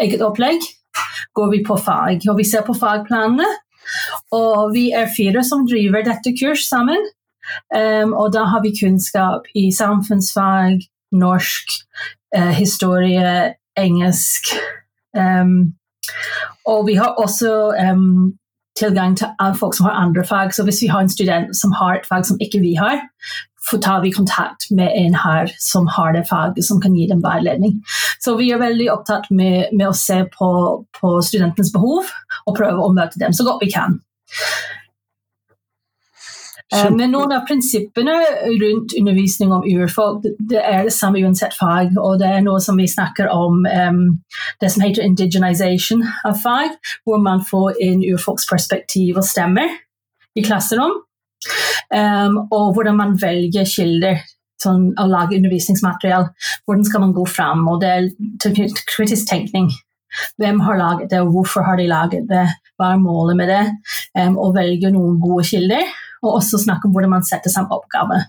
eget 0.00 0.22
opplegg, 0.24 0.62
går 1.34 1.50
vi 1.54 1.62
på 1.66 1.76
fag. 1.76 2.26
Og 2.28 2.38
vi 2.38 2.46
ser 2.48 2.66
på 2.66 2.76
fagplanene. 2.76 3.46
Og 4.36 4.74
vi 4.74 4.90
er 4.92 5.08
fire 5.16 5.40
som 5.46 5.64
driver 5.68 6.04
dette 6.04 6.34
kurs 6.36 6.66
sammen. 6.68 7.06
Um, 7.72 8.12
og 8.12 8.34
da 8.34 8.44
har 8.52 8.60
vi 8.64 8.74
kunnskap 8.76 9.46
i 9.56 9.70
samfunnsfag, 9.72 10.82
norsk, 11.16 11.78
uh, 12.36 12.52
historie, 12.52 13.54
engelsk. 13.78 14.52
og 16.66 16.86
vi 16.86 16.94
har 16.94 17.16
også 17.18 17.52
tilgang 18.78 19.16
til 19.18 19.54
folk 19.58 19.76
som 19.76 19.88
har 19.88 19.98
andre 19.98 20.24
fag. 20.26 20.54
Så 20.54 20.64
hvis 20.64 20.82
vi 20.82 20.90
har 20.92 21.04
en 21.04 21.12
student 21.12 21.56
som 21.56 21.74
har 21.76 21.98
et 21.98 22.08
fag 22.08 22.26
som 22.26 22.40
ikke 22.40 22.62
vi 22.64 22.74
har, 22.78 23.02
så 23.70 23.78
tar 23.82 24.00
vi 24.00 24.12
kontakt 24.12 24.70
med 24.70 24.92
en 24.96 25.14
her 25.14 25.50
som 25.60 25.86
har 25.86 26.12
det 26.12 26.24
faget, 26.28 26.64
som 26.64 26.80
kan 26.80 26.94
gi 26.96 27.08
dem 27.10 27.22
veiledning. 27.24 27.82
Så 28.20 28.36
vi 28.38 28.50
er 28.52 28.62
veldig 28.62 28.88
opptatt 28.92 29.28
med, 29.30 29.74
med 29.76 29.90
å 29.90 29.96
se 29.96 30.22
på, 30.38 30.50
på 31.00 31.12
studentenes 31.24 31.72
behov 31.74 32.08
og 32.46 32.56
prøve 32.56 32.84
å 32.84 32.94
møte 32.94 33.20
dem 33.20 33.34
så 33.36 33.44
godt 33.48 33.64
vi 33.66 33.72
kan. 33.74 33.98
Eh, 36.74 36.90
men 36.92 37.14
noen 37.14 37.32
av 37.32 37.46
prinsippene 37.48 38.14
rundt 38.60 38.92
undervisning 38.98 39.52
om 39.56 39.64
urfolk 39.64 40.26
det 40.50 40.60
er 40.60 40.84
det 40.84 40.92
samme 40.92 41.22
uansett 41.24 41.56
fag. 41.56 41.94
Og 41.96 42.18
det 42.20 42.28
er 42.28 42.44
noe 42.44 42.60
som 42.60 42.76
vi 42.80 42.88
snakker 42.90 43.30
om 43.32 43.64
um, 43.64 44.02
det 44.60 44.72
som 44.74 44.84
heter 44.84 45.06
indigenization 45.06 46.04
av 46.28 46.36
fag, 46.42 46.76
hvor 47.08 47.22
man 47.24 47.44
får 47.48 47.80
inn 47.84 48.04
urfolksperspektiv 48.12 49.20
og 49.20 49.28
stemmer 49.28 49.78
i 50.36 50.44
klasserom. 50.44 50.98
Um, 51.88 52.42
og 52.52 52.74
hvordan 52.76 52.98
man 52.98 53.16
velger 53.20 53.64
kilder 53.68 54.20
sånn, 54.60 54.90
å 55.00 55.06
lage 55.08 55.38
undervisningsmateriell. 55.38 56.28
Hvordan 56.66 56.84
skal 56.84 57.04
man 57.06 57.14
gå 57.16 57.24
fram? 57.30 57.62
Og 57.70 57.80
det 57.80 57.94
er 57.94 58.74
kritisk 58.90 59.30
tenkning. 59.30 59.70
Hvem 60.40 60.60
har 60.64 60.76
laget 60.80 61.12
det, 61.12 61.20
og 61.22 61.32
hvorfor 61.32 61.64
har 61.64 61.80
de 61.80 61.88
laget 61.88 62.28
det? 62.28 62.44
Hva 62.76 62.92
er 62.92 63.00
målet 63.00 63.40
med 63.40 63.50
det? 63.52 63.64
Um, 64.20 64.36
og 64.36 64.52
velge 64.58 64.92
noen 64.92 65.16
gode 65.22 65.46
kilder 65.48 65.88
og 66.22 66.38
også 66.38 66.60
snakke 66.62 66.88
om 66.88 66.94
hvordan 66.94 67.14
man 67.16 67.26
setter 67.26 67.52
sammen 67.52 67.74
oppgaver. 67.76 68.26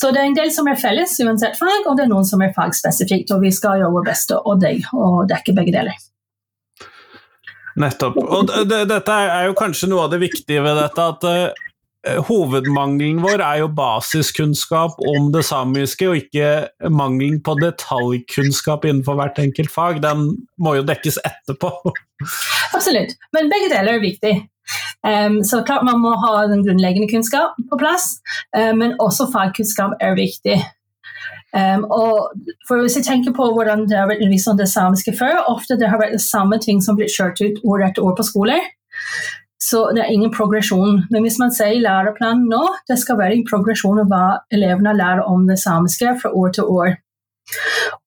Så 0.00 0.12
det 0.14 0.22
er 0.22 0.30
en 0.30 0.36
del 0.36 0.52
som 0.54 0.68
er 0.70 0.78
felles 0.80 1.16
uansett 1.20 1.58
fag, 1.58 1.88
og 1.88 1.96
det 1.98 2.06
er 2.06 2.12
noen 2.12 2.28
som 2.28 2.42
er 2.44 2.54
fagspesifikt. 2.56 3.32
Og 3.34 3.42
vi 3.44 3.52
skal 3.54 3.80
gjøre 3.80 3.92
vårt 3.96 4.12
beste 4.12 4.38
og 4.38 4.62
deg, 4.62 4.86
og 4.96 5.26
dekke 5.30 5.56
begge 5.56 5.74
deler. 5.76 5.98
Nettopp. 7.80 8.16
Og 8.20 8.52
dette 8.68 9.16
er 9.16 9.48
jo 9.48 9.58
kanskje 9.58 9.90
noe 9.90 10.06
av 10.06 10.14
det 10.14 10.22
viktige 10.22 10.62
ved 10.64 10.78
dette, 10.80 11.04
at 11.14 11.26
uh, 11.28 12.22
hovedmangelen 12.28 13.20
vår 13.22 13.44
er 13.44 13.60
jo 13.62 13.68
basiskunnskap 13.76 15.00
om 15.12 15.28
det 15.34 15.44
samiske, 15.48 16.08
og 16.08 16.22
ikke 16.22 16.90
mangelen 16.92 17.40
på 17.44 17.56
detaljkunnskap 17.60 18.88
innenfor 18.88 19.18
hvert 19.20 19.40
enkelt 19.42 19.72
fag. 19.72 20.00
Den 20.04 20.30
må 20.60 20.78
jo 20.78 20.86
dekkes 20.88 21.20
etterpå. 21.28 21.72
Absolutt, 22.76 23.14
men 23.36 23.52
begge 23.52 23.68
deler 23.72 23.98
er 23.98 24.04
viktig. 24.04 24.34
Um, 25.00 25.40
så 25.44 25.62
klart 25.64 25.86
man 25.88 26.02
må 26.02 26.12
ha 26.20 26.44
den 26.50 26.64
grunnleggende 26.66 27.08
kunnskap 27.08 27.56
på 27.70 27.78
plass, 27.80 28.18
um, 28.56 28.82
men 28.82 28.98
også 29.00 29.30
fagkunnskap 29.32 29.96
er 30.00 30.18
viktig. 30.18 30.58
Um, 31.56 31.86
og 31.90 32.30
for 32.68 32.82
Hvis 32.84 32.96
jeg 32.98 33.06
tenker 33.08 33.32
på 33.34 33.48
hvordan 33.54 33.88
det 33.88 33.98
har 33.98 34.10
vært 34.10 34.20
undervist 34.22 34.50
om 34.52 34.58
det 34.60 34.68
samiske 34.70 35.16
før, 35.18 35.40
ofte 35.48 35.78
det 35.80 35.88
har 35.88 35.98
vært 36.02 36.18
det 36.18 36.24
samme 36.24 36.60
ting 36.62 36.82
som 36.84 36.98
blitt 37.00 37.14
kjørt 37.16 37.40
ut 37.40 37.62
år 37.64 37.88
etter 37.88 38.04
år 38.06 38.16
på 38.18 38.28
skoler. 38.28 38.68
Så 39.60 39.90
det 39.94 40.04
er 40.04 40.12
ingen 40.12 40.32
progresjon. 40.32 41.02
Men 41.10 41.24
hvis 41.24 41.38
man 41.40 41.52
sier 41.52 41.76
i 41.76 41.82
læreplanen 41.84 42.46
nå, 42.48 42.62
det 42.88 42.96
skal 43.00 43.18
være 43.20 43.36
en 43.36 43.46
progresjon 43.48 44.00
av 44.02 44.08
hva 44.12 44.24
elevene 44.54 44.94
lærer 44.96 45.26
om 45.28 45.44
det 45.48 45.58
samiske 45.60 46.14
fra 46.22 46.32
år 46.32 46.54
til 46.56 46.70
år. 46.70 46.94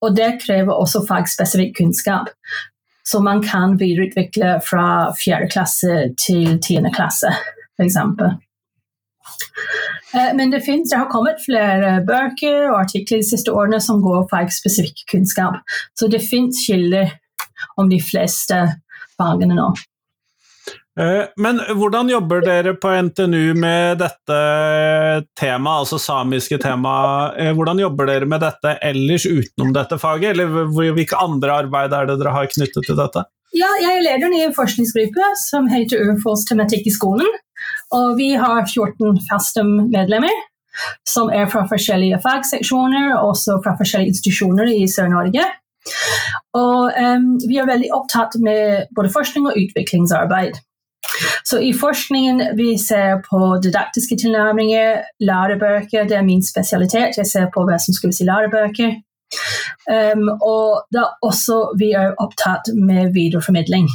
Og 0.02 0.16
det 0.16 0.38
krever 0.42 0.74
også 0.74 1.04
fagspesifikk 1.08 1.76
kunnskap 1.82 2.32
som 3.08 3.26
man 3.28 3.44
kan 3.44 3.78
videreutvikle 3.80 4.58
fra 4.64 4.88
fjerde 5.20 5.50
klasse 5.52 6.00
til 6.20 6.58
tiende 6.64 6.92
klasse, 6.96 7.32
f.eks. 7.78 7.98
Eh, 10.14 10.32
men 10.38 10.52
det, 10.52 10.62
finnes, 10.66 10.90
det 10.90 11.00
har 11.02 11.12
kommet 11.12 11.42
flere 11.44 11.98
bøker 12.08 12.70
og 12.70 12.80
artikler 12.84 13.24
de 13.24 13.28
siste 13.28 13.54
årene 13.54 13.82
som 13.84 14.02
går 14.04 14.28
på 14.32 14.44
spesifikk 14.56 15.06
kunnskap. 15.12 15.60
Så 16.00 16.08
det 16.08 16.24
fins 16.24 16.64
kilder 16.68 17.12
om 17.78 17.90
de 17.90 18.00
fleste 18.04 18.60
fagene 19.18 19.58
nå. 19.58 19.72
Eh, 21.00 21.26
men 21.42 21.58
hvordan 21.74 22.10
jobber 22.12 22.44
dere 22.46 22.76
på 22.78 22.92
NTNU 23.08 23.56
med 23.58 23.98
dette 24.04 24.40
temaet, 25.40 25.86
altså 25.86 25.98
samiske 26.02 26.60
temaet? 26.62 27.40
Eh, 27.42 27.54
hvordan 27.58 27.82
jobber 27.82 28.10
dere 28.12 28.30
med 28.30 28.44
dette 28.46 28.76
ellers 28.86 29.26
utenom 29.26 29.74
dette 29.74 29.98
faget, 30.02 30.36
eller 30.36 30.70
hvilke 30.94 31.18
andre 31.18 31.64
arbeid 31.64 31.96
er 31.98 32.12
det 32.12 32.20
dere 32.22 32.36
har 32.36 32.52
knyttet 32.52 32.86
til 32.86 33.00
dette? 33.00 33.26
Ja, 33.54 33.70
jeg 33.82 34.00
er 34.00 34.06
lederen 34.06 34.34
i 34.34 34.44
en 34.46 34.54
forskningsgruppe 34.54 35.34
som 35.42 35.68
heter 35.70 36.02
Urfolkstematikk 36.10 36.90
i 36.90 36.94
skolen. 36.94 37.30
Og 37.94 38.16
vi 38.18 38.34
har 38.38 38.64
14 38.66 39.20
faste 39.28 39.64
medlemmer 39.66 40.34
som 41.06 41.30
er 41.30 41.46
fra 41.52 41.68
forskjellige 41.70 42.18
fagseksjoner, 42.24 43.12
også 43.20 43.60
fra 43.66 43.76
forskjellige 43.78 44.16
institusjoner 44.16 44.72
i 44.74 44.88
Sør-Norge. 44.90 45.46
Og 46.58 46.98
um, 46.98 47.28
vi 47.46 47.60
er 47.60 47.70
veldig 47.70 47.92
opptatt 47.94 48.40
med 48.42 48.90
både 48.98 49.12
forskning 49.14 49.50
og 49.52 49.60
utviklingsarbeid. 49.60 50.58
Så 51.44 51.60
i 51.60 51.74
forskningen 51.78 52.42
vi 52.58 52.74
ser 52.80 53.20
på 53.30 53.40
didaktiske 53.64 54.18
tilnærminger, 54.22 55.04
lærebøker, 55.20 56.08
det 56.10 56.18
er 56.18 56.26
min 56.26 56.44
spesialitet. 56.46 57.18
Jeg 57.18 57.28
ser 57.30 57.50
på 57.54 57.66
hva 57.68 57.78
som 57.82 57.96
skrives 57.96 58.22
i 58.24 58.28
lærebøker. 58.30 58.96
Um, 59.90 60.30
og 60.42 60.86
da 60.94 61.10
også 61.26 61.74
vi 61.80 61.92
er 61.98 62.16
opptatt 62.22 62.72
med 62.78 63.14
videreformidling. 63.18 63.90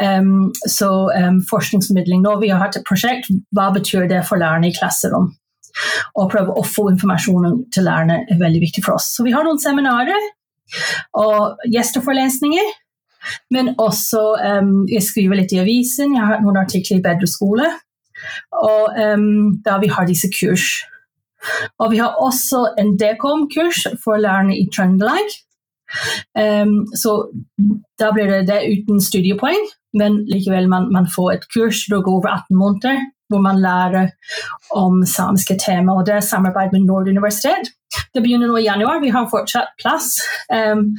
Um, 0.00 0.50
så 0.66 0.90
um, 1.10 1.40
forskningsformidling 1.50 2.22
nå, 2.24 2.38
Vi 2.40 2.50
har 2.52 2.62
hatt 2.62 2.76
et 2.80 2.86
prosjekt. 2.88 3.30
Hva 3.56 3.70
betyr 3.74 4.08
det 4.10 4.24
for 4.28 4.40
lærerne 4.40 4.70
i 4.70 4.76
klasserom? 4.76 5.30
Å 6.18 6.26
prøve 6.30 6.54
å 6.56 6.66
få 6.66 6.88
informasjonen 6.90 7.64
til 7.74 7.86
lærerne 7.86 8.24
er 8.28 8.40
veldig 8.40 8.62
viktig 8.66 8.84
for 8.84 8.98
oss. 8.98 9.12
Så 9.16 9.26
vi 9.26 9.34
har 9.34 9.46
noen 9.46 9.60
seminarer 9.62 10.30
og 11.18 11.62
gjesteforelesninger 11.70 12.68
men 13.50 13.74
også 13.78 14.22
um, 14.60 14.86
jeg 14.90 15.04
skriver 15.04 15.40
litt 15.40 15.52
i 15.54 15.60
avisen, 15.62 16.14
jeg 16.16 16.26
har 16.26 16.42
noen 16.44 16.60
artikler 16.60 17.00
i 17.00 17.04
Bedre 17.04 17.28
skole. 17.30 17.68
Og 18.56 18.96
um, 18.96 19.60
da 19.64 19.78
vi 19.80 19.90
har 19.92 20.08
disse 20.08 20.30
kurs. 20.34 20.66
Og 21.80 21.92
vi 21.92 22.00
har 22.02 22.18
også 22.20 22.66
en 22.80 22.96
DKOM-kurs 23.00 23.86
for 24.04 24.20
lærerne 24.20 24.56
i 24.58 24.66
Trøndelag. 24.74 25.36
Um, 26.38 26.84
så 26.94 27.30
da 27.98 28.10
blir 28.14 28.28
det 28.30 28.44
det 28.50 28.60
uten 28.72 29.00
studiepoeng, 29.02 29.64
men 29.98 30.20
likevel 30.30 30.68
man, 30.70 30.90
man 30.92 31.08
får 31.10 31.32
et 31.32 31.48
kurs 31.54 31.86
det 31.90 32.04
går 32.04 32.20
over 32.20 32.28
18 32.30 32.56
måneder 32.56 33.00
hvor 33.30 33.42
man 33.44 33.60
lærer 33.62 34.10
om 34.76 35.04
samiske 35.06 35.56
tema. 35.64 35.94
og 35.94 36.06
Det 36.06 36.16
er 36.16 36.26
samarbeid 36.26 36.74
med 36.74 36.86
Nord 36.86 37.08
universitet. 37.08 37.70
Det 38.14 38.22
begynner 38.22 38.50
nå 38.50 38.58
i 38.58 38.66
januar, 38.66 39.00
vi 39.02 39.10
har 39.14 39.26
fortsatt 39.30 39.72
plass. 39.82 40.18
Um, 40.50 40.92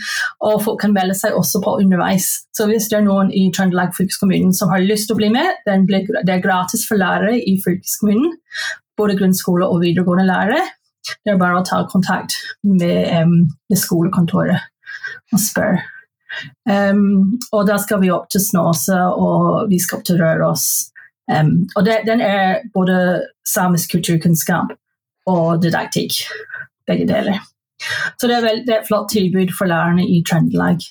og 0.43 0.61
folk 0.65 0.81
kan 0.83 0.95
melde 0.95 1.15
seg 1.17 1.35
også 1.37 1.61
på 1.63 1.77
underveis. 1.83 2.29
Så 2.55 2.67
hvis 2.67 2.89
det 2.91 2.99
er 2.99 3.07
noen 3.07 3.31
i 3.35 3.47
Trøndelag 3.55 3.95
fylkeskommune 3.95 4.51
som 4.55 4.71
har 4.73 4.83
lyst 4.83 5.09
til 5.09 5.15
å 5.15 5.21
bli 5.21 5.31
med, 5.33 5.63
det 5.67 6.35
er 6.35 6.43
gratis 6.43 6.85
for 6.87 6.99
lærere 6.99 7.37
i 7.39 7.57
fylkeskommunen. 7.63 8.35
Både 8.99 9.15
grunnskole 9.19 9.67
og 9.67 9.81
videregående 9.83 10.27
lærere. 10.27 10.61
Det 11.23 11.33
er 11.33 11.39
bare 11.41 11.61
å 11.61 11.65
ta 11.65 11.81
kontakt 11.91 12.35
med, 12.67 13.07
um, 13.23 13.47
med 13.71 13.79
skolekontoret 13.79 14.59
og 15.31 15.41
spørre. 15.41 15.81
Um, 16.69 17.39
og 17.51 17.65
da 17.67 17.77
skal 17.81 18.01
vi 18.03 18.11
opp 18.13 18.29
til 18.31 18.43
Snåsa, 18.43 19.09
og 19.11 19.67
vi 19.71 19.79
skal 19.81 19.99
opp 19.99 20.07
til 20.07 20.21
Røros. 20.21 20.67
Um, 21.29 21.67
og 21.75 21.85
det, 21.85 22.01
den 22.07 22.21
er 22.21 22.63
både 22.73 23.27
samisk 23.47 23.91
kulturkunnskap 23.95 24.73
og 25.29 25.61
didaktikk. 25.63 26.23
Begge 26.87 27.07
deler. 27.07 27.43
Så 28.19 28.27
det 28.27 28.37
er, 28.37 28.45
vel, 28.45 28.63
det 28.65 28.73
er 28.73 28.81
et 28.81 28.87
flott 28.87 29.09
tilbud 29.13 29.53
for 29.57 29.69
lærerne 29.69 30.05
i 30.05 30.23
Trøndelag. 30.27 30.81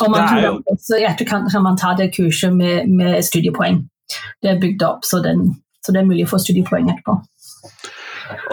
Og 0.00 0.10
man 0.10 0.28
kan, 0.28 0.44
jo... 0.44 0.62
også, 0.70 0.98
I 1.00 1.06
etterkant 1.08 1.52
kan 1.52 1.62
man 1.64 1.78
ta 1.80 1.94
det 1.98 2.12
kurset 2.16 2.52
med, 2.56 2.88
med 2.88 3.22
studiepoeng. 3.22 3.80
Det 4.42 4.50
er 4.50 4.60
bygd 4.60 4.82
opp, 4.86 5.06
så, 5.08 5.22
den, 5.24 5.48
så 5.84 5.92
det 5.92 6.02
er 6.02 6.10
mulig 6.10 6.26
å 6.26 6.32
få 6.34 6.42
studiepoeng 6.42 6.90
etterpå. 6.92 7.16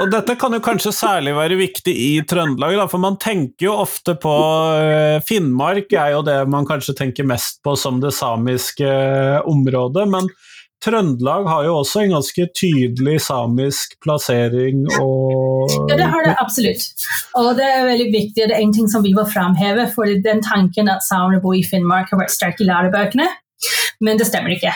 Og 0.01 0.09
dette 0.11 0.35
kan 0.39 0.53
jo 0.55 0.61
kanskje 0.63 0.93
særlig 0.95 1.35
være 1.37 1.57
viktig 1.59 1.93
i 1.93 2.11
Trøndelag, 2.29 2.77
da, 2.79 2.87
for 2.91 3.01
man 3.03 3.19
tenker 3.21 3.67
jo 3.67 3.75
ofte 3.83 4.15
på 4.19 4.33
uh, 4.33 5.19
Finnmark 5.27 5.93
er 5.93 6.15
jo 6.15 6.23
det 6.25 6.39
man 6.51 6.67
kanskje 6.69 6.95
tenker 6.97 7.27
mest 7.27 7.61
på 7.65 7.75
som 7.79 8.01
det 8.03 8.13
samiske 8.17 8.87
uh, 8.87 9.41
området, 9.49 10.07
men 10.11 10.29
Trøndelag 10.83 11.47
har 11.47 11.63
jo 11.67 11.77
også 11.79 12.01
en 12.03 12.15
ganske 12.17 12.45
tydelig 12.59 13.21
samisk 13.23 13.95
plassering 14.03 14.83
og 14.99 15.71
Ja, 15.89 15.97
det 16.01 16.07
har 16.11 16.25
det 16.27 16.33
absolutt. 16.41 16.83
Og 17.39 17.53
det 17.55 17.67
er 17.69 17.85
veldig 17.87 18.09
viktig. 18.11 18.41
Det 18.41 18.51
er 18.51 18.59
en 18.59 18.73
ting 18.75 18.89
som 18.91 19.05
vi 19.05 19.13
må 19.15 19.23
framheve, 19.29 19.87
for 19.93 20.11
den 20.25 20.43
tanken 20.43 20.91
at 20.91 21.05
samene 21.07 21.39
bor 21.43 21.55
i 21.55 21.63
Finnmark 21.63 22.11
har 22.11 22.19
vært 22.19 22.35
sterk 22.35 22.59
i 22.59 22.67
lærebøkene, 22.67 23.29
men 24.03 24.19
det 24.19 24.27
stemmer 24.27 24.57
ikke. 24.57 24.73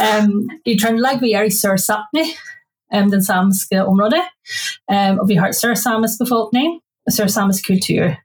Um, 0.00 0.46
I 0.64 0.78
Trøndelag 0.80 1.20
vi 1.20 1.34
er 1.36 1.48
i 1.48 1.52
Sør-Sápmi, 1.52 2.24
um, 2.24 2.57
den 2.92 3.24
samiske 3.24 3.84
området, 3.84 4.24
um, 4.92 5.18
og 5.18 5.28
vi 5.28 5.36
har 5.40 5.52
sørsamisk 5.52 6.24
befolkning 6.24 6.80
og 7.06 7.12
sørsamisk 7.12 7.66
kultur. 7.66 8.16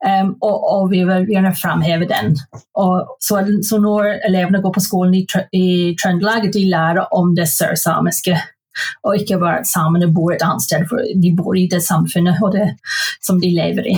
Um, 0.00 0.36
og, 0.40 0.56
og, 0.72 0.90
vi 0.90 1.02
vil 1.04 1.26
gjerne 1.28 1.56
framheve 1.62 2.06
den. 2.08 2.38
Og, 2.74 3.16
så, 3.20 3.42
så, 3.68 3.80
når 3.80 4.06
elevene 4.28 4.62
går 4.62 4.72
på 4.72 4.80
skolen 4.80 5.14
i, 5.14 5.26
i 5.52 5.96
Trøndelag, 6.02 6.48
de 6.52 6.64
lærer 6.70 7.04
om 7.12 7.34
det 7.36 7.48
sørsamiske. 7.48 8.38
Og 9.04 9.16
ikke 9.18 9.38
bare 9.38 9.60
at 9.60 9.68
samene 9.68 10.12
bor 10.14 10.32
et 10.32 10.44
annet 10.46 10.64
sted, 10.64 10.86
for 10.88 11.04
de 11.22 11.34
bor 11.36 11.56
i 11.58 11.66
det 11.68 11.82
samfunnet 11.82 12.38
det, 12.54 12.68
som 13.26 13.40
de 13.40 13.50
lever 13.54 13.92
i. 13.92 13.96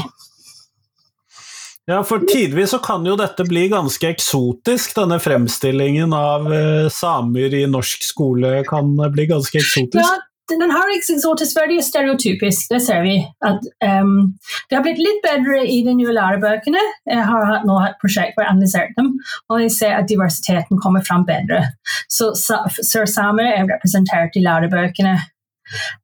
Ja, 1.91 2.03
for 2.07 2.23
tidvis 2.29 2.71
så 2.71 2.79
kan 2.79 3.07
jo 3.07 3.17
dette 3.19 3.45
bli 3.49 3.65
ganske 3.73 4.07
eksotisk, 4.07 4.95
denne 4.95 5.19
fremstillingen 5.23 6.13
av 6.15 6.47
uh, 6.47 6.91
samer 6.95 7.57
i 7.59 7.65
norsk 7.67 8.05
skole 8.07 8.61
kan 8.69 8.95
bli 9.11 9.27
ganske 9.27 9.59
eksotisk? 9.59 9.99
Ja, 9.99 10.21
den 10.53 10.71
har 10.71 10.91
eksotisk 10.95 11.57
veldig 11.59 11.81
stereotypisk, 11.83 12.69
det 12.71 12.81
ser 12.85 13.03
vi. 13.03 13.17
At, 13.47 13.67
um, 14.03 14.35
det 14.71 14.79
har 14.79 14.85
blitt 14.87 15.01
litt 15.03 15.19
bedre 15.25 15.63
i 15.67 15.81
de 15.87 15.95
nye 15.99 16.15
lærebøkene. 16.15 16.83
Jeg 17.11 17.25
har 17.29 17.67
nå 17.67 17.79
hatt 17.83 17.99
prosjekt 18.03 18.37
hvor 18.37 18.45
jeg 18.45 18.51
har 18.51 18.57
analysert 18.57 18.95
dem, 18.99 19.13
og 19.51 19.65
jeg 19.65 19.75
ser 19.75 19.97
at 19.99 20.11
diversiteten 20.11 20.79
kommer 20.83 21.03
fram 21.07 21.27
bedre. 21.27 21.65
Så 22.11 22.31
sørsamer 22.35 23.49
er 23.49 23.67
representert 23.71 24.39
i 24.39 24.45
lærebøkene. 24.45 25.17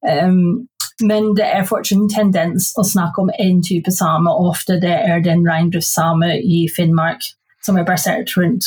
Um, 0.07 0.67
men 1.03 1.35
det 1.39 1.47
er 1.47 1.67
fortsatt 1.69 1.99
en 1.99 2.11
tendens 2.11 2.73
å 2.79 2.85
snakke 2.87 3.23
om 3.23 3.31
én 3.39 3.61
type 3.63 3.93
same, 3.95 4.31
og 4.31 4.55
ofte 4.55 4.79
det 4.83 4.95
er 4.95 5.23
den 5.23 5.45
reindriftssame 5.47 6.33
i 6.43 6.67
Finnmark 6.75 7.23
som 7.65 7.79
er 7.79 7.87
basert 7.87 8.33
rundt 8.39 8.67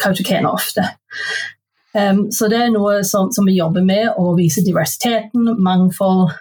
Kautokeino 0.00 0.54
ofte. 0.54 0.86
Um, 1.94 2.26
så 2.34 2.48
det 2.50 2.58
er 2.58 2.72
noe 2.74 3.02
som, 3.06 3.30
som, 3.34 3.46
vi 3.46 3.58
jobber 3.58 3.84
med, 3.86 4.08
å 4.18 4.34
vise 4.38 4.64
diversiteten, 4.66 5.52
mangfold. 5.62 6.32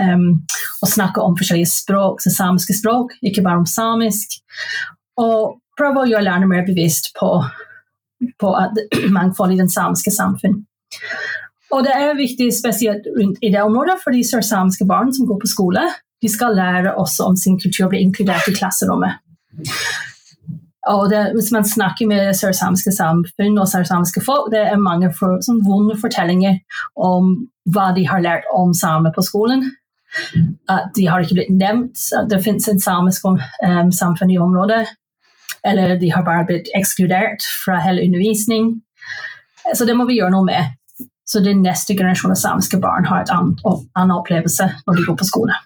Um, 0.00 0.42
og 0.82 0.90
snakke 0.90 1.22
om 1.22 1.36
forskjellige 1.38 1.70
språk, 1.70 2.22
så 2.24 2.32
samiske 2.34 2.74
språk, 2.74 3.12
ikke 3.22 3.44
bare 3.44 3.62
om 3.62 3.68
samisk. 3.68 4.40
Og 5.20 5.60
prøve 5.78 6.02
å 6.02 6.08
gjøre 6.10 6.26
lærerne 6.26 6.48
mer 6.50 6.64
bevisst 6.66 7.12
på, 7.18 7.30
på 8.40 8.54
mangfold 9.16 9.54
i 9.54 9.60
den 9.60 9.70
samiske 9.70 10.14
samfunn. 10.14 10.62
Og 11.72 11.84
det 11.86 11.94
er 11.96 12.16
viktig 12.18 12.50
spesielt 12.54 13.06
rundt 13.18 13.38
i 13.42 13.50
det 13.50 13.62
området, 13.62 13.98
fordi 14.04 14.22
sørsamiske 14.26 14.86
barn 14.86 15.12
som 15.14 15.26
går 15.26 15.40
på 15.42 15.50
skole, 15.50 15.84
de 16.22 16.28
skal 16.28 16.56
lære 16.56 16.94
også 16.94 17.28
om 17.28 17.36
sin 17.36 17.60
kultur 17.60 17.86
og 17.86 17.94
bli 17.94 18.02
inkludert 18.04 18.48
i 18.48 18.54
klasserommet. 18.54 19.20
Det, 21.10 21.20
hvis 21.32 21.50
man 21.52 21.64
snakker 21.64 22.06
med 22.06 22.34
sørsamiske 22.36 22.92
samfunn 22.92 23.58
og 23.58 23.68
sørsamiske 23.68 24.20
folk, 24.24 24.50
det 24.52 24.60
er 24.60 24.80
mange 24.80 25.08
for, 25.18 25.38
sånn 25.40 25.62
vonde 25.64 25.96
fortellinger 26.00 26.60
om 27.00 27.32
hva 27.72 27.90
de 27.96 28.04
har 28.08 28.20
lært 28.20 28.48
om 28.52 28.74
samer 28.76 29.14
på 29.16 29.24
skolen. 29.24 29.64
At 30.70 30.92
de 30.96 31.06
har 31.08 31.24
ikke 31.24 31.38
blitt 31.40 31.56
nevnt. 31.56 31.96
At 32.18 32.28
det 32.30 32.42
finnes 32.44 32.68
en 32.68 32.80
samisk 32.80 33.24
um, 33.24 33.90
samfunn 33.92 34.30
i 34.30 34.38
området. 34.38 34.84
Eller 35.64 35.96
de 36.00 36.12
har 36.12 36.26
bare 36.26 36.44
blitt 36.48 36.68
ekskludert 36.76 37.44
fra 37.64 37.80
hele 37.80 38.04
undervisning. 38.04 38.74
Så 39.72 39.88
det 39.88 39.96
må 39.96 40.04
vi 40.08 40.20
gjøre 40.20 40.34
noe 40.36 40.44
med. 40.46 40.76
Så 41.24 41.40
det 41.40 41.54
neste 41.56 41.96
generasjon 41.96 42.34
av 42.34 42.40
samiske 42.40 42.78
barn 42.82 43.06
har 43.08 43.24
et 43.24 43.32
annet, 43.32 43.62
annen 43.96 44.16
opplevelse 44.18 44.66
når 44.84 44.98
de 44.98 45.06
går 45.06 45.16
på 45.20 45.28
skole. 45.28 45.56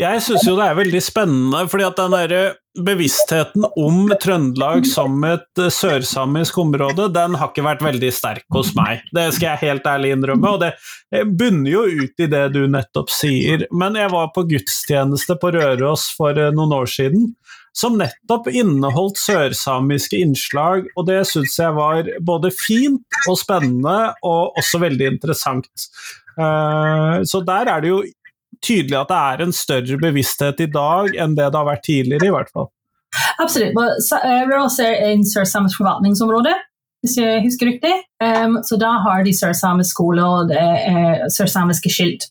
Jeg 0.00 0.22
syns 0.24 0.46
jo 0.48 0.56
det 0.58 0.66
er 0.66 0.78
veldig 0.78 1.02
spennende, 1.04 1.66
fordi 1.70 1.86
at 1.86 1.98
den 1.98 2.16
der 2.16 2.56
bevisstheten 2.78 3.64
om 3.76 4.12
Trøndelag 4.22 4.86
som 4.86 5.24
et 5.26 5.58
eh, 5.58 5.70
sørsamisk 5.74 6.58
område, 6.62 7.08
den 7.14 7.34
har 7.38 7.50
ikke 7.50 7.66
vært 7.66 7.82
veldig 7.84 8.10
sterk 8.14 8.46
hos 8.54 8.72
meg. 8.78 9.02
Det 9.16 9.26
skal 9.34 9.52
jeg 9.52 9.62
helt 9.64 9.88
ærlig 9.90 10.14
innrømme, 10.14 10.54
og 10.54 10.62
det 10.62 11.24
bunner 11.26 11.70
jo 11.72 11.84
ut 12.04 12.22
i 12.22 12.28
det 12.30 12.44
du 12.54 12.62
nettopp 12.70 13.10
sier. 13.12 13.66
Men 13.74 13.98
jeg 13.98 14.12
var 14.14 14.30
på 14.34 14.46
gudstjeneste 14.50 15.36
på 15.40 15.52
Røros 15.56 16.10
for 16.16 16.38
eh, 16.38 16.52
noen 16.54 16.76
år 16.78 16.90
siden, 16.90 17.32
som 17.76 17.98
nettopp 17.98 18.48
inneholdt 18.50 19.18
sørsamiske 19.22 20.18
innslag, 20.18 20.88
og 20.98 21.06
det 21.10 21.20
syns 21.30 21.58
jeg 21.60 21.74
var 21.76 22.08
både 22.26 22.50
fint 22.54 23.20
og 23.30 23.38
spennende, 23.38 24.12
og 24.26 24.58
også 24.58 24.82
veldig 24.82 25.12
interessant. 25.14 25.90
Eh, 26.38 27.20
så 27.26 27.42
der 27.46 27.70
er 27.70 27.82
det 27.82 27.92
jo 27.92 28.02
tydelig 28.64 28.98
at 28.98 29.10
det 29.10 29.20
er 29.20 29.44
en 29.44 29.54
større 29.56 29.98
bevissthet 30.00 30.60
i 30.64 30.68
dag 30.70 31.16
enn 31.16 31.36
det 31.38 31.48
det 31.48 31.58
har 31.58 31.68
vært 31.68 31.86
tidligere, 31.86 32.28
i 32.28 32.34
hvert 32.34 32.52
fall. 32.52 32.68
Absolutt. 33.42 33.74
Røros 34.50 34.78
er 34.84 34.98
en 35.10 35.24
sørsamisk 35.26 35.80
forvaltningsområde, 35.80 36.52
hvis 37.02 37.16
jeg 37.18 37.42
husker 37.46 37.70
riktig. 37.72 37.94
Um, 38.22 38.60
så 38.66 38.78
da 38.80 38.92
har 39.06 39.24
de 39.26 39.34
sørsamisk 39.34 39.96
skole 39.96 40.24
og 40.26 40.52
er 40.54 41.26
sørsamiske 41.32 41.92
skilt. 41.92 42.28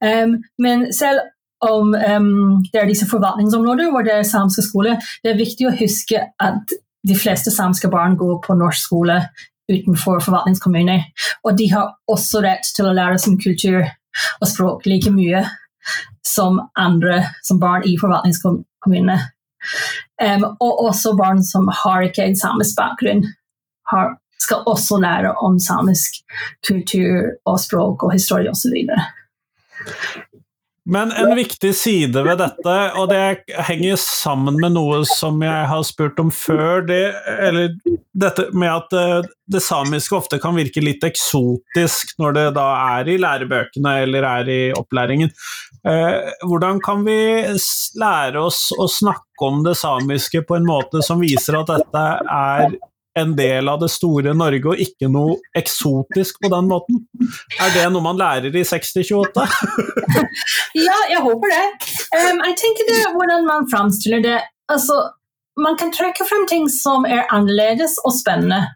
Um, 0.00 0.38
men 0.62 0.88
selv 0.96 1.20
om 1.60 1.94
um, 1.94 2.64
det 2.72 2.80
er 2.80 2.88
disse 2.88 3.08
forvaltningsområder 3.08 3.90
hvor 3.90 4.04
det 4.06 4.14
er 4.14 4.28
samiske 4.28 4.64
skole, 4.68 4.96
det 5.24 5.32
er 5.32 5.40
viktig 5.40 5.68
å 5.68 5.76
huske 5.76 6.22
at 6.42 6.74
de 7.06 7.16
fleste 7.16 7.52
samiske 7.54 7.88
barn 7.92 8.16
går 8.18 8.40
på 8.46 8.56
norsk 8.58 8.82
skole 8.88 9.20
utenfor 9.70 10.20
forvaltningskommuner. 10.22 11.06
Og 11.44 11.56
de 11.58 11.68
har 11.72 11.94
også 12.10 12.42
rett 12.44 12.66
til 12.76 12.88
å 12.88 12.94
lære 12.96 13.18
sin 13.22 13.38
kultur 13.40 13.86
og 14.40 14.48
språk 14.50 14.86
like 14.86 15.12
mye 15.14 15.44
som 16.26 16.60
andre 16.78 17.22
som 17.42 17.60
barn 17.62 17.86
i 17.86 17.96
forvaltningskommunene. 18.00 19.18
Um, 20.22 20.44
og 20.60 20.84
også 20.86 21.14
barn 21.18 21.42
som 21.44 21.68
har 21.82 22.06
ikke 22.06 22.24
en 22.24 22.38
samisk 22.38 22.78
bakgrunn, 22.78 23.24
har, 23.90 24.16
skal 24.40 24.66
også 24.66 24.98
lære 25.02 25.34
om 25.44 25.58
samisk 25.62 26.20
kultur 26.66 27.32
og 27.46 27.60
språk 27.60 28.06
og 28.06 28.14
historie 28.14 28.50
osv. 28.50 28.74
Men 30.86 31.10
en 31.12 31.32
viktig 31.34 31.72
side 31.74 32.22
ved 32.22 32.38
dette, 32.38 32.74
og 32.94 33.08
det 33.10 33.42
henger 33.66 33.98
sammen 33.98 34.60
med 34.62 34.76
noe 34.76 35.00
som 35.10 35.40
jeg 35.42 35.66
har 35.66 35.82
spurt 35.86 36.20
om 36.22 36.30
før, 36.30 36.84
det, 36.86 37.00
eller 37.42 37.72
dette 38.14 38.46
med 38.54 38.70
at 38.70 38.94
eh, 38.94 39.26
det 39.50 39.62
samiske 39.66 40.14
ofte 40.14 40.38
kan 40.42 40.54
virke 40.54 40.84
litt 40.84 41.02
eksotisk 41.06 42.14
når 42.22 42.38
det 42.38 42.46
da 42.60 42.68
er 43.00 43.10
i 43.10 43.18
lærebøkene 43.18 43.96
eller 44.06 44.28
er 44.30 44.52
i 44.52 44.60
opplæringen. 44.78 45.34
Eh, 45.86 46.32
hvordan 46.46 46.78
kan 46.82 47.02
vi 47.06 47.18
lære 47.98 48.46
oss 48.46 48.68
å 48.78 48.86
snakke 48.86 49.50
om 49.50 49.64
det 49.66 49.74
samiske 49.82 50.46
på 50.46 50.58
en 50.58 50.70
måte 50.70 51.02
som 51.02 51.18
viser 51.22 51.58
at 51.58 51.74
dette 51.74 52.06
er 52.22 52.78
en 53.16 53.36
del 53.36 53.68
av 53.68 53.80
det 53.80 53.88
store 53.92 54.34
Norge, 54.36 54.72
og 54.72 54.80
ikke 54.82 55.08
noe 55.12 55.36
eksotisk 55.56 56.40
på 56.42 56.50
den 56.52 56.68
måten? 56.70 57.02
Er 57.62 57.72
det 57.74 57.86
noe 57.92 58.04
man 58.04 58.20
lærer 58.20 58.52
i 58.52 58.64
6028? 58.66 59.46
ja, 60.86 60.98
jeg 61.12 61.22
håper 61.24 61.54
det. 61.54 61.62
Um, 62.12 62.42
jeg 62.44 62.58
tenker 62.62 62.90
det 62.90 62.98
er 63.02 63.14
hvordan 63.16 63.48
man 63.48 63.70
framstiller 63.72 64.24
det. 64.24 64.40
Altså, 64.72 64.98
man 65.56 65.78
kan 65.80 65.94
trekke 65.96 66.26
frem 66.28 66.44
ting 66.50 66.68
som 66.72 67.08
er 67.08 67.24
annerledes 67.32 67.96
og 68.04 68.12
spennende. 68.18 68.66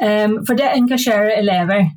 Um, 0.00 0.40
for 0.46 0.56
det 0.58 0.72
engasjerer 0.72 1.36
elever. 1.36 1.92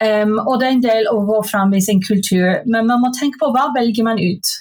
Um, 0.00 0.38
og 0.46 0.60
det 0.60 0.68
er 0.68 0.74
en 0.78 0.86
del 0.86 1.10
av 1.10 1.28
å 1.28 1.42
framvise 1.44 1.90
sin 1.90 2.00
kultur, 2.00 2.62
men 2.64 2.86
man 2.88 3.02
må 3.02 3.10
tenke 3.18 3.42
på 3.42 3.50
hva 3.52 3.68
velger 3.74 4.06
man 4.06 4.22
ut. 4.22 4.54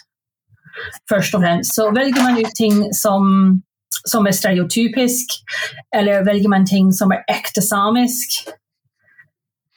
Først 1.09 1.35
og 1.35 1.45
fremst. 1.45 1.77
Så 1.77 1.91
velger 1.95 2.25
man 2.25 2.41
ut 2.41 2.53
ting 2.57 2.81
som 2.95 3.61
som 4.07 4.27
er 4.27 4.35
stereotypisk, 4.35 5.39
eller 5.95 6.25
velger 6.27 6.49
man 6.51 6.67
ting 6.67 6.93
som 6.95 7.11
er 7.11 7.25
ekte 7.31 7.63
samisk? 7.65 8.41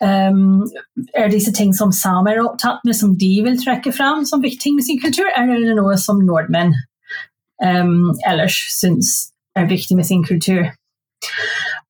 Um, 0.02 0.66
er 1.14 1.30
disse 1.30 1.52
ting 1.54 1.70
som 1.74 1.92
samer 1.94 2.34
er 2.34 2.42
opptatt 2.42 2.82
med, 2.84 2.96
som 2.98 3.14
de 3.18 3.34
vil 3.46 3.58
trekke 3.60 3.92
fram 3.94 4.24
som 4.26 4.42
viktig 4.42 4.74
med 4.74 4.86
sin 4.86 4.98
kultur, 5.02 5.28
eller 5.36 5.54
er 5.54 5.68
det 5.68 5.76
noe 5.78 5.94
som 6.00 6.24
nordmenn 6.26 6.74
um, 7.62 8.10
ellers 8.26 8.56
syns 8.74 9.12
er 9.54 9.70
viktig 9.70 9.96
med 9.96 10.08
sin 10.08 10.24
kultur? 10.26 10.72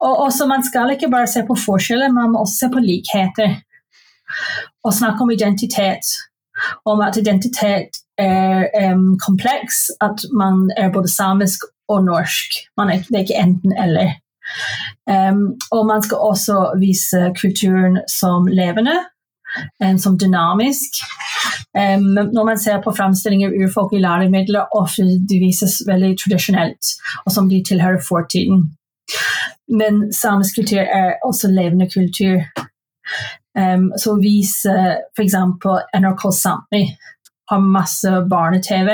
Og 0.02 0.18
også, 0.26 0.46
Man 0.46 0.64
skal 0.64 0.90
ikke 0.92 1.08
bare 1.10 1.26
se 1.26 1.44
på 1.46 1.56
forskjeller, 1.56 2.12
man 2.12 2.32
må 2.32 2.42
også 2.42 2.66
se 2.66 2.72
på 2.72 2.84
likheter. 2.84 3.60
og 4.84 4.94
snakke 4.94 5.22
om 5.22 5.30
identitet. 5.30 6.06
Om 6.84 7.00
at 7.00 7.16
identitet 7.16 7.90
er 8.18 8.68
um, 8.92 9.18
kompleks, 9.18 9.90
at 10.00 10.18
man 10.32 10.70
er 10.76 10.92
både 10.92 11.08
samisk 11.08 11.64
og 11.92 12.04
norsk. 12.06 12.58
Er, 12.80 12.98
det 13.08 13.16
er 13.16 13.24
ikke 13.26 13.42
enten-eller. 13.42 14.18
Um, 15.10 15.42
og 15.70 15.86
man 15.86 16.02
skal 16.02 16.16
også 16.16 16.58
vise 16.80 17.32
kulturen 17.40 18.00
som 18.10 18.46
levende, 18.46 18.94
um, 19.84 19.98
som 19.98 20.18
dynamisk. 20.18 21.00
Um, 21.78 22.18
når 22.34 22.44
man 22.44 22.58
ser 22.58 22.82
på 22.82 22.94
framstillinger 22.96 23.48
av 23.48 23.64
urfolk 23.64 23.94
i 23.96 24.02
læremidler, 24.02 24.68
ofte 24.76 25.06
de 25.28 25.40
vises 25.42 25.80
veldig 25.88 26.14
tradisjonelt, 26.24 26.94
og 27.26 27.32
som 27.32 27.48
de 27.48 27.62
tilhører 27.68 28.02
fortiden. 28.08 28.68
Men 29.68 30.12
samisk 30.12 30.60
kultur 30.60 30.82
er 30.82 31.16
også 31.24 31.48
levende 31.48 31.88
kultur. 31.90 32.42
Så 34.00 34.14
viser 34.20 35.02
f.eks. 35.16 35.34
NRK 36.00 36.22
Sápmi 36.32 36.82
har 37.50 37.60
masse 37.60 38.10
barne-TV 38.30 38.90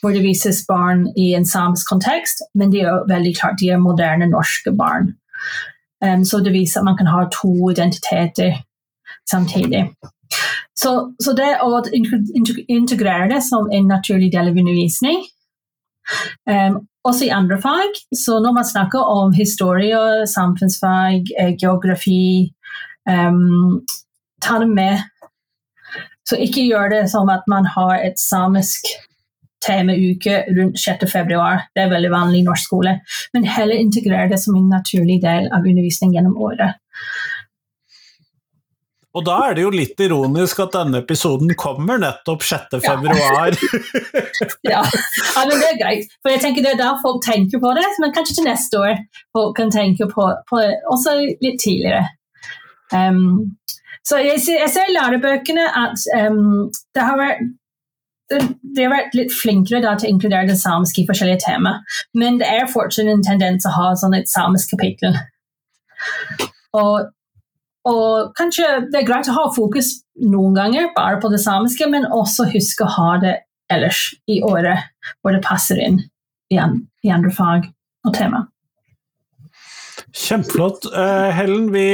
hvor 0.00 0.14
det 0.14 0.24
vises 0.24 0.64
barn 0.68 1.06
i 1.16 1.32
en 1.34 1.46
samisk 1.46 1.88
kontekst, 1.88 2.42
men 2.54 2.72
de 2.72 2.82
er 2.84 3.04
veldig 3.08 3.34
klart 3.38 3.60
de 3.60 3.70
er 3.70 3.82
moderne 3.82 4.30
norske 4.30 4.72
barn. 4.76 5.14
Um, 6.04 6.24
så 6.24 6.40
det 6.44 6.52
viser 6.52 6.80
at 6.80 6.88
man 6.88 6.98
kan 6.98 7.08
ha 7.08 7.24
to 7.32 7.70
identiteter 7.70 8.58
samtidig. 9.30 9.86
Så, 10.76 11.14
så 11.22 11.32
det 11.38 11.52
å 11.62 11.78
integrere 12.68 13.30
det 13.30 13.42
som 13.46 13.70
en 13.72 13.86
naturlig 13.88 14.32
del 14.32 14.50
av 14.50 14.58
undervisning 14.58 15.22
um, 16.50 16.82
også 17.04 17.28
i 17.28 17.32
andre 17.36 17.60
fag. 17.62 18.00
Så 18.16 18.40
når 18.42 18.56
man 18.58 18.68
snakker 18.68 19.06
om 19.12 19.32
historie, 19.32 20.26
samfunnsfag, 20.26 21.30
eh, 21.40 21.54
geografi 21.60 22.52
um, 23.08 23.84
Ta 24.44 24.58
det 24.60 24.68
med 24.68 25.00
så 26.28 26.38
ikke 26.40 26.64
gjør 26.64 26.92
det 26.92 27.02
som 27.12 27.28
at 27.32 27.44
man 27.50 27.66
har 27.68 27.98
et 28.00 28.20
samisk 28.20 28.88
temauke 29.64 30.44
rundt 30.56 30.80
6. 30.80 31.06
februar. 31.12 31.66
Det 31.76 31.84
er 31.84 31.92
veldig 31.92 32.12
vanlig 32.12 32.42
i 32.42 32.46
norsk 32.48 32.68
skole. 32.68 32.98
Men 33.32 33.48
heller 33.48 33.80
integrere 33.80 34.28
det 34.32 34.40
som 34.42 34.56
en 34.58 34.70
naturlig 34.72 35.20
del 35.24 35.48
av 35.52 35.64
undervisning 35.64 36.14
gjennom 36.16 36.36
året. 36.36 36.80
Og 39.14 39.22
da 39.22 39.36
er 39.46 39.54
det 39.54 39.62
jo 39.62 39.70
litt 39.70 40.00
ironisk 40.02 40.58
at 40.64 40.74
denne 40.74 40.98
episoden 41.04 41.52
kommer 41.58 42.00
nettopp 42.02 42.42
6. 42.42 42.80
februar. 42.82 43.54
Ja. 44.64 44.80
ja. 44.80 45.42
men 45.46 45.60
det 45.60 45.68
er 45.68 45.78
greit. 45.78 46.14
For 46.24 46.32
jeg 46.32 46.42
tenker 46.42 46.64
det 46.64 46.72
er 46.74 46.80
da 46.80 46.94
folk 47.02 47.22
tenker 47.24 47.60
på 47.62 47.70
det, 47.76 47.84
men 48.02 48.14
kanskje 48.16 48.40
til 48.40 48.48
neste 48.48 48.80
år 48.80 48.98
folk 49.36 49.54
kan 49.58 49.70
tenke 49.70 50.08
på, 50.10 50.26
på 50.48 50.60
det 50.62 50.72
også 50.90 51.14
litt 51.44 51.60
tidligere. 51.62 52.02
Um, 52.90 53.54
så 54.04 54.20
jeg, 54.20 54.40
jeg 54.48 54.70
ser 54.72 54.88
i 54.90 54.94
lærebøkene 54.94 55.64
at 55.80 56.08
um, 56.28 56.70
det 56.94 57.04
har 57.04 57.20
vært 57.20 57.44
de 58.32 58.84
har 58.84 58.92
vært 58.92 59.16
litt 59.16 59.32
flinkere 59.36 59.82
da, 59.84 59.94
til 59.98 60.08
å 60.08 60.14
inkludere 60.14 60.48
det 60.48 60.56
samiske 60.58 61.02
i 61.02 61.08
forskjellige 61.08 61.44
tema, 61.44 61.76
men 62.16 62.38
det 62.40 62.48
er 62.48 62.70
fortsatt 62.70 63.10
en 63.10 63.24
tendens 63.24 63.66
å 63.68 63.74
ha 63.74 63.90
sånn 64.00 64.16
et 64.16 64.30
samisk 64.32 64.72
kapittel. 64.74 65.18
Og, 66.74 67.10
og, 67.86 68.32
kanskje 68.38 68.70
det 68.88 69.02
er 69.02 69.08
greit 69.08 69.28
å 69.30 69.36
ha 69.36 69.44
fokus 69.54 69.92
noen 70.24 70.56
ganger 70.56 70.88
bare 70.96 71.20
på 71.22 71.30
det 71.32 71.42
samiske, 71.44 71.86
men 71.90 72.08
også 72.08 72.48
huske 72.54 72.86
å 72.86 72.94
ha 72.96 73.10
det 73.22 73.36
ellers 73.72 74.06
i 74.30 74.40
året, 74.44 74.88
hvor 75.20 75.36
det 75.36 75.44
passer 75.44 75.80
inn 75.84 76.00
i, 76.52 76.58
i 76.58 77.12
andre 77.12 77.32
fag 77.34 77.68
og 78.08 78.16
tema. 78.16 78.44
Kjempeflott. 80.14 80.86
Uh, 80.94 81.28
Helen, 81.34 81.72
vi 81.74 81.88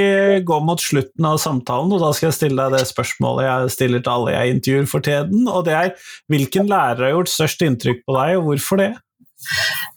går 0.44 0.60
mot 0.64 0.80
slutten 0.82 1.24
av 1.24 1.38
samtalen, 1.40 1.92
og 1.96 2.02
da 2.02 2.10
skal 2.12 2.28
jeg 2.28 2.36
stille 2.36 2.66
deg 2.66 2.76
det 2.76 2.90
spørsmålet 2.90 3.46
jeg 3.46 3.74
stiller 3.76 4.04
til 4.04 4.12
alle 4.12 4.34
jeg 4.34 4.56
intervjuer 4.56 4.90
for 4.90 5.06
tiden, 5.06 5.48
og 5.48 5.64
det 5.68 5.76
er 5.78 5.94
hvilken 6.32 6.68
lærer 6.68 7.06
har 7.06 7.14
gjort 7.16 7.32
størst 7.32 7.64
inntrykk 7.64 8.04
på 8.04 8.18
deg, 8.18 8.36
og 8.36 8.50
hvorfor 8.50 8.82
det? 8.82 8.90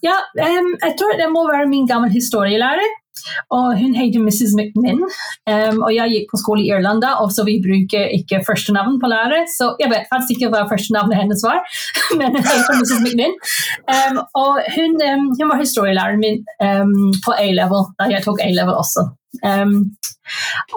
Ja, 0.05 0.15
um, 0.39 0.71
jeg 0.79 0.95
tror 0.99 1.17
det 1.19 1.29
må 1.33 1.43
være 1.51 1.67
min 1.67 1.89
gamle 1.89 2.11
historielærer. 2.13 2.95
Og 3.53 3.77
hun 3.79 3.95
heter 3.95 4.21
Mrs. 4.23 4.53
McMinn. 4.57 5.03
Um, 5.49 5.81
og 5.85 5.91
jeg 5.95 6.13
gikk 6.13 6.31
på 6.31 6.39
skole 6.41 6.63
i 6.63 6.71
Irland, 6.73 7.05
og 7.21 7.31
så 7.33 7.45
vi 7.47 7.59
bruker 7.63 8.11
ikke 8.17 8.41
førstenavn 8.47 8.99
på 9.01 9.09
lærer. 9.11 9.45
Så 9.51 9.73
jeg 9.81 9.91
vet 9.93 10.09
faktisk 10.11 10.35
ikke 10.35 10.51
hva 10.53 10.65
førstenavnet 10.71 11.19
hennes 11.19 11.43
var, 11.45 11.61
men 12.19 12.35
hun 12.35 12.49
heter 12.49 12.79
Mrs. 12.79 12.95
McMinn. 13.05 13.37
Um, 13.87 14.21
og 14.39 14.61
hun, 14.75 14.97
um, 15.09 15.29
hun, 15.37 15.49
var 15.51 15.61
historielæreren 15.61 16.23
min 16.23 16.41
på 17.25 17.33
A-level, 17.35 17.85
da 17.99 18.07
jeg 18.11 18.23
tok 18.25 18.41
A-level 18.41 18.79
også. 18.79 19.05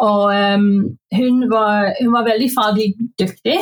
og 0.03 0.25
hun 1.17 1.37
var, 1.51 1.93
hun, 2.01 2.13
var, 2.13 2.25
veldig 2.27 2.49
faglig 2.57 2.89
dyktig. 3.21 3.59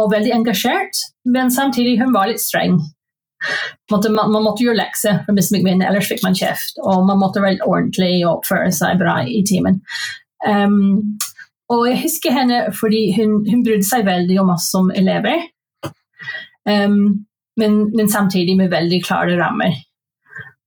og 0.00 0.06
veldig 0.12 0.32
engasjert, 0.34 1.02
men 1.24 1.52
samtidig 1.54 1.98
hun 2.00 2.14
var 2.14 2.30
litt 2.30 2.42
streng 2.42 2.80
man, 3.90 4.32
man, 4.32 4.42
måtte 4.44 4.64
gjøre 4.64 4.80
lekser 4.80 5.22
for 5.26 5.36
Miss 5.36 5.50
McMinn, 5.52 5.82
ellers 5.84 6.10
fikk 6.10 6.24
man 6.24 6.36
kjeft. 6.38 6.78
Og 6.82 7.06
man 7.08 7.20
måtte 7.20 7.42
være 7.44 7.64
ordentlig 7.66 8.24
og 8.24 8.38
oppføre 8.38 8.70
seg 8.74 8.98
bra 9.00 9.20
i 9.24 9.42
timen. 9.48 9.80
Um, 10.46 11.18
og 11.72 11.84
jeg 11.90 12.00
husker 12.04 12.32
henne 12.32 12.60
fordi 12.76 13.08
hun, 13.16 13.40
hun, 13.48 13.64
brydde 13.66 13.86
seg 13.88 14.06
veldig 14.08 14.38
om 14.42 14.54
oss 14.54 14.70
som 14.72 14.92
elever. 14.94 15.42
Um, 16.68 17.26
men, 17.58 17.80
men, 17.96 18.08
samtidig 18.10 18.56
med 18.58 18.72
veldig 18.72 19.02
klare 19.06 19.38
rammer. 19.40 19.74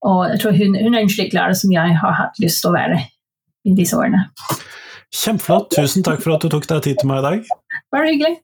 Og 0.07 0.25
jeg 0.31 0.41
tror 0.41 0.57
hun, 0.57 0.75
hun 0.75 0.95
er 0.95 1.05
en 1.05 1.13
slik 1.13 1.34
lærer 1.38 1.55
som 1.57 1.71
jeg 1.73 1.97
har 2.01 2.17
hatt 2.17 2.41
lyst 2.41 2.63
til 2.63 2.71
å 2.71 2.75
være 2.75 2.99
i 3.69 3.75
disse 3.77 3.97
årene. 3.97 4.25
Kjempeflott. 5.12 5.71
Tusen 5.75 6.05
takk 6.07 6.23
for 6.23 6.36
at 6.36 6.43
du 6.43 6.51
tok 6.51 6.67
deg 6.69 6.86
tid 6.88 7.01
til 7.01 7.12
meg 7.12 7.21
i 7.21 7.27
dag. 7.27 7.51
Bare 7.93 8.13
hyggelig. 8.13 8.39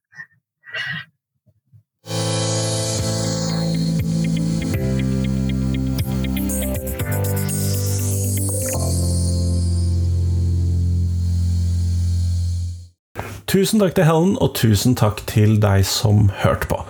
Tusen 13.48 13.80
takk 13.80 13.94
til 13.96 14.04
Helen, 14.04 14.34
og 14.44 14.58
tusen 14.60 14.92
takk 15.00 15.22
til 15.30 15.54
deg 15.64 15.86
som 15.88 16.26
hørte 16.42 16.68
på. 16.68 16.82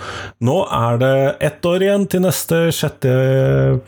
Nå 0.41 0.63
er 0.73 0.97
det 1.03 1.17
ett 1.45 1.65
år 1.69 1.85
igjen 1.85 2.07
til 2.09 2.23
neste 2.25 2.63
6. 2.73 3.05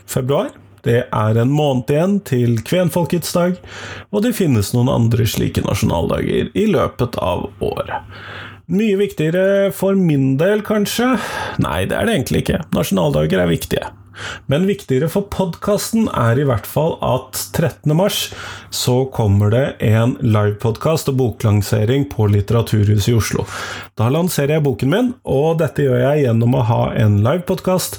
februar. 0.06 0.52
Det 0.86 1.00
er 1.10 1.40
en 1.42 1.50
måned 1.50 1.90
igjen 1.90 2.20
til 2.24 2.60
kvenfolkets 2.62 3.34
dag, 3.34 3.58
og 4.14 4.22
det 4.22 4.36
finnes 4.38 4.70
noen 4.72 4.92
andre 4.92 5.26
slike 5.26 5.66
nasjonaldager 5.66 6.54
i 6.54 6.68
løpet 6.70 7.18
av 7.18 7.48
året. 7.58 8.06
Mye 8.70 9.00
viktigere 9.00 9.72
for 9.74 9.98
min 9.98 10.36
del, 10.38 10.62
kanskje? 10.62 11.16
Nei, 11.58 11.88
det 11.90 11.98
er 11.98 12.06
det 12.06 12.20
egentlig 12.20 12.44
ikke. 12.44 12.62
Nasjonaldager 12.76 13.42
er 13.42 13.50
viktige. 13.50 13.90
Men 14.50 14.66
viktigere 14.68 15.10
for 15.12 15.28
podkasten 15.32 16.08
er 16.12 16.40
i 16.40 16.46
hvert 16.48 16.68
fall 16.68 16.96
at 17.04 17.38
13. 17.56 17.94
mars 17.96 18.28
så 18.70 19.04
kommer 19.14 19.50
det 19.52 19.64
en 19.84 20.16
livepodkast 20.22 21.10
og 21.10 21.18
boklansering 21.20 22.06
på 22.12 22.28
Litteraturhuset 22.30 23.10
i 23.12 23.16
Oslo. 23.18 23.46
Da 23.98 24.08
lanserer 24.12 24.56
jeg 24.56 24.64
boken 24.64 24.92
min, 24.92 25.10
og 25.28 25.58
dette 25.60 25.84
gjør 25.84 26.00
jeg 26.02 26.24
gjennom 26.24 26.54
å 26.56 26.64
ha 26.68 26.80
en 26.98 27.18
livepodkast. 27.24 27.98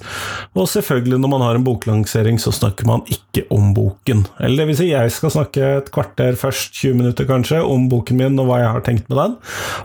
Og 0.58 0.69
selvfølgelig, 0.71 1.19
når 1.21 1.34
man 1.34 1.45
har 1.45 1.60
en 1.60 1.65
boklansering, 1.67 2.39
så 2.41 2.54
snakker 2.56 2.88
man 2.89 3.04
ikke 3.12 3.45
om 3.54 3.71
boken. 3.78 4.26
Eller 4.39 4.63
det 4.63 4.69
vil 4.71 4.80
si, 4.80 4.89
jeg 4.91 5.13
skal 5.13 5.36
snakke 5.36 5.71
et 5.82 5.91
kvarter 5.93 6.39
først, 6.39 6.74
20 6.82 6.97
minutter 7.02 7.28
kanskje, 7.30 7.62
om 7.62 7.88
boken 7.91 8.19
min 8.21 8.39
og 8.41 8.50
hva 8.50 8.62
jeg 8.62 8.74
har 8.76 8.86
tenkt 8.88 9.12
med 9.12 9.19
den. 9.21 9.38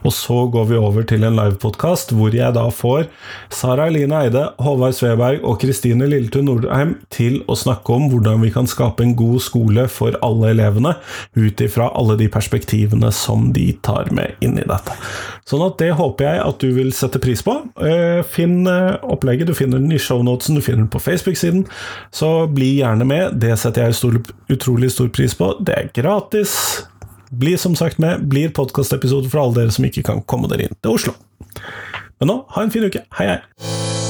Og 0.03 0.15
så 0.15 0.39
går 0.53 0.71
vi 0.71 0.81
over 0.81 1.07
til 1.07 1.27
en 1.27 1.37
livepodkast 1.39 2.15
hvor 2.17 2.35
jeg 2.35 2.55
da 2.57 2.67
får 2.73 3.07
Sara 3.53 3.89
Eline 3.91 4.23
Eide, 4.25 4.47
Håvard 4.63 4.97
Sveberg 4.97 5.45
og 5.47 5.61
Kristine 5.63 6.09
Lilletun 6.17 6.49
Nordheim 6.49 6.95
til 7.13 7.43
å 7.51 7.57
snakke 7.59 7.93
om 7.93 8.09
hvordan 8.11 8.41
vi 8.43 8.51
kan 8.55 8.69
skape 8.71 9.05
en 9.05 9.15
god 9.19 9.43
skole 9.45 9.87
for 9.93 10.17
alle 10.25 10.53
elevene, 10.55 10.95
ut 11.37 11.63
ifra 11.63 11.91
alle 11.97 12.17
de 12.21 12.29
perspektivene 12.33 13.13
som 13.15 13.51
de 13.57 13.69
tar 13.87 14.11
med 14.17 14.41
inn 14.45 14.57
i 14.59 14.67
dette. 14.67 14.97
Sånn 15.47 15.63
at 15.67 15.77
det 15.79 15.93
håper 15.99 16.27
jeg 16.27 16.43
at 16.43 16.65
du 16.65 16.73
vil 16.75 16.91
sette 16.97 17.21
pris 17.23 17.45
på. 17.47 17.59
Eh, 17.79 18.23
finn 18.27 18.65
eh, 18.71 18.97
opplegget, 19.07 19.51
du 19.51 19.55
finner 19.59 19.83
den 19.83 19.95
i 19.95 20.01
shownotesen, 20.03 20.59
du 20.59 20.65
finner 20.65 20.85
den 20.85 20.93
på 20.93 21.03
Facebook-siden. 21.03 21.67
Så 22.15 22.33
bli 22.51 22.77
gjerne 22.81 23.07
med, 23.07 23.39
det 23.43 23.55
setter 23.63 23.87
jeg 23.87 24.25
utrolig 24.53 24.91
stor 24.95 25.13
pris 25.15 25.37
på. 25.39 25.53
Det 25.61 25.77
er 25.77 25.93
gratis. 25.95 26.57
Bli 27.31 27.57
som 27.59 27.77
sagt 27.79 28.01
med, 28.03 28.27
blir 28.31 28.55
podkastepisode 28.55 29.31
for 29.31 29.45
alle 29.45 29.61
dere 29.61 29.77
som 29.77 29.87
ikke 29.87 30.07
kan 30.07 30.25
komme 30.27 30.51
dere 30.51 30.69
inn 30.69 30.81
til 30.81 30.97
Oslo. 30.99 31.17
Men 32.21 32.33
nå, 32.33 32.41
ha 32.55 32.65
en 32.65 32.75
fin 32.75 32.87
uke. 32.87 33.05
Hei, 33.19 33.35
hei! 33.35 34.06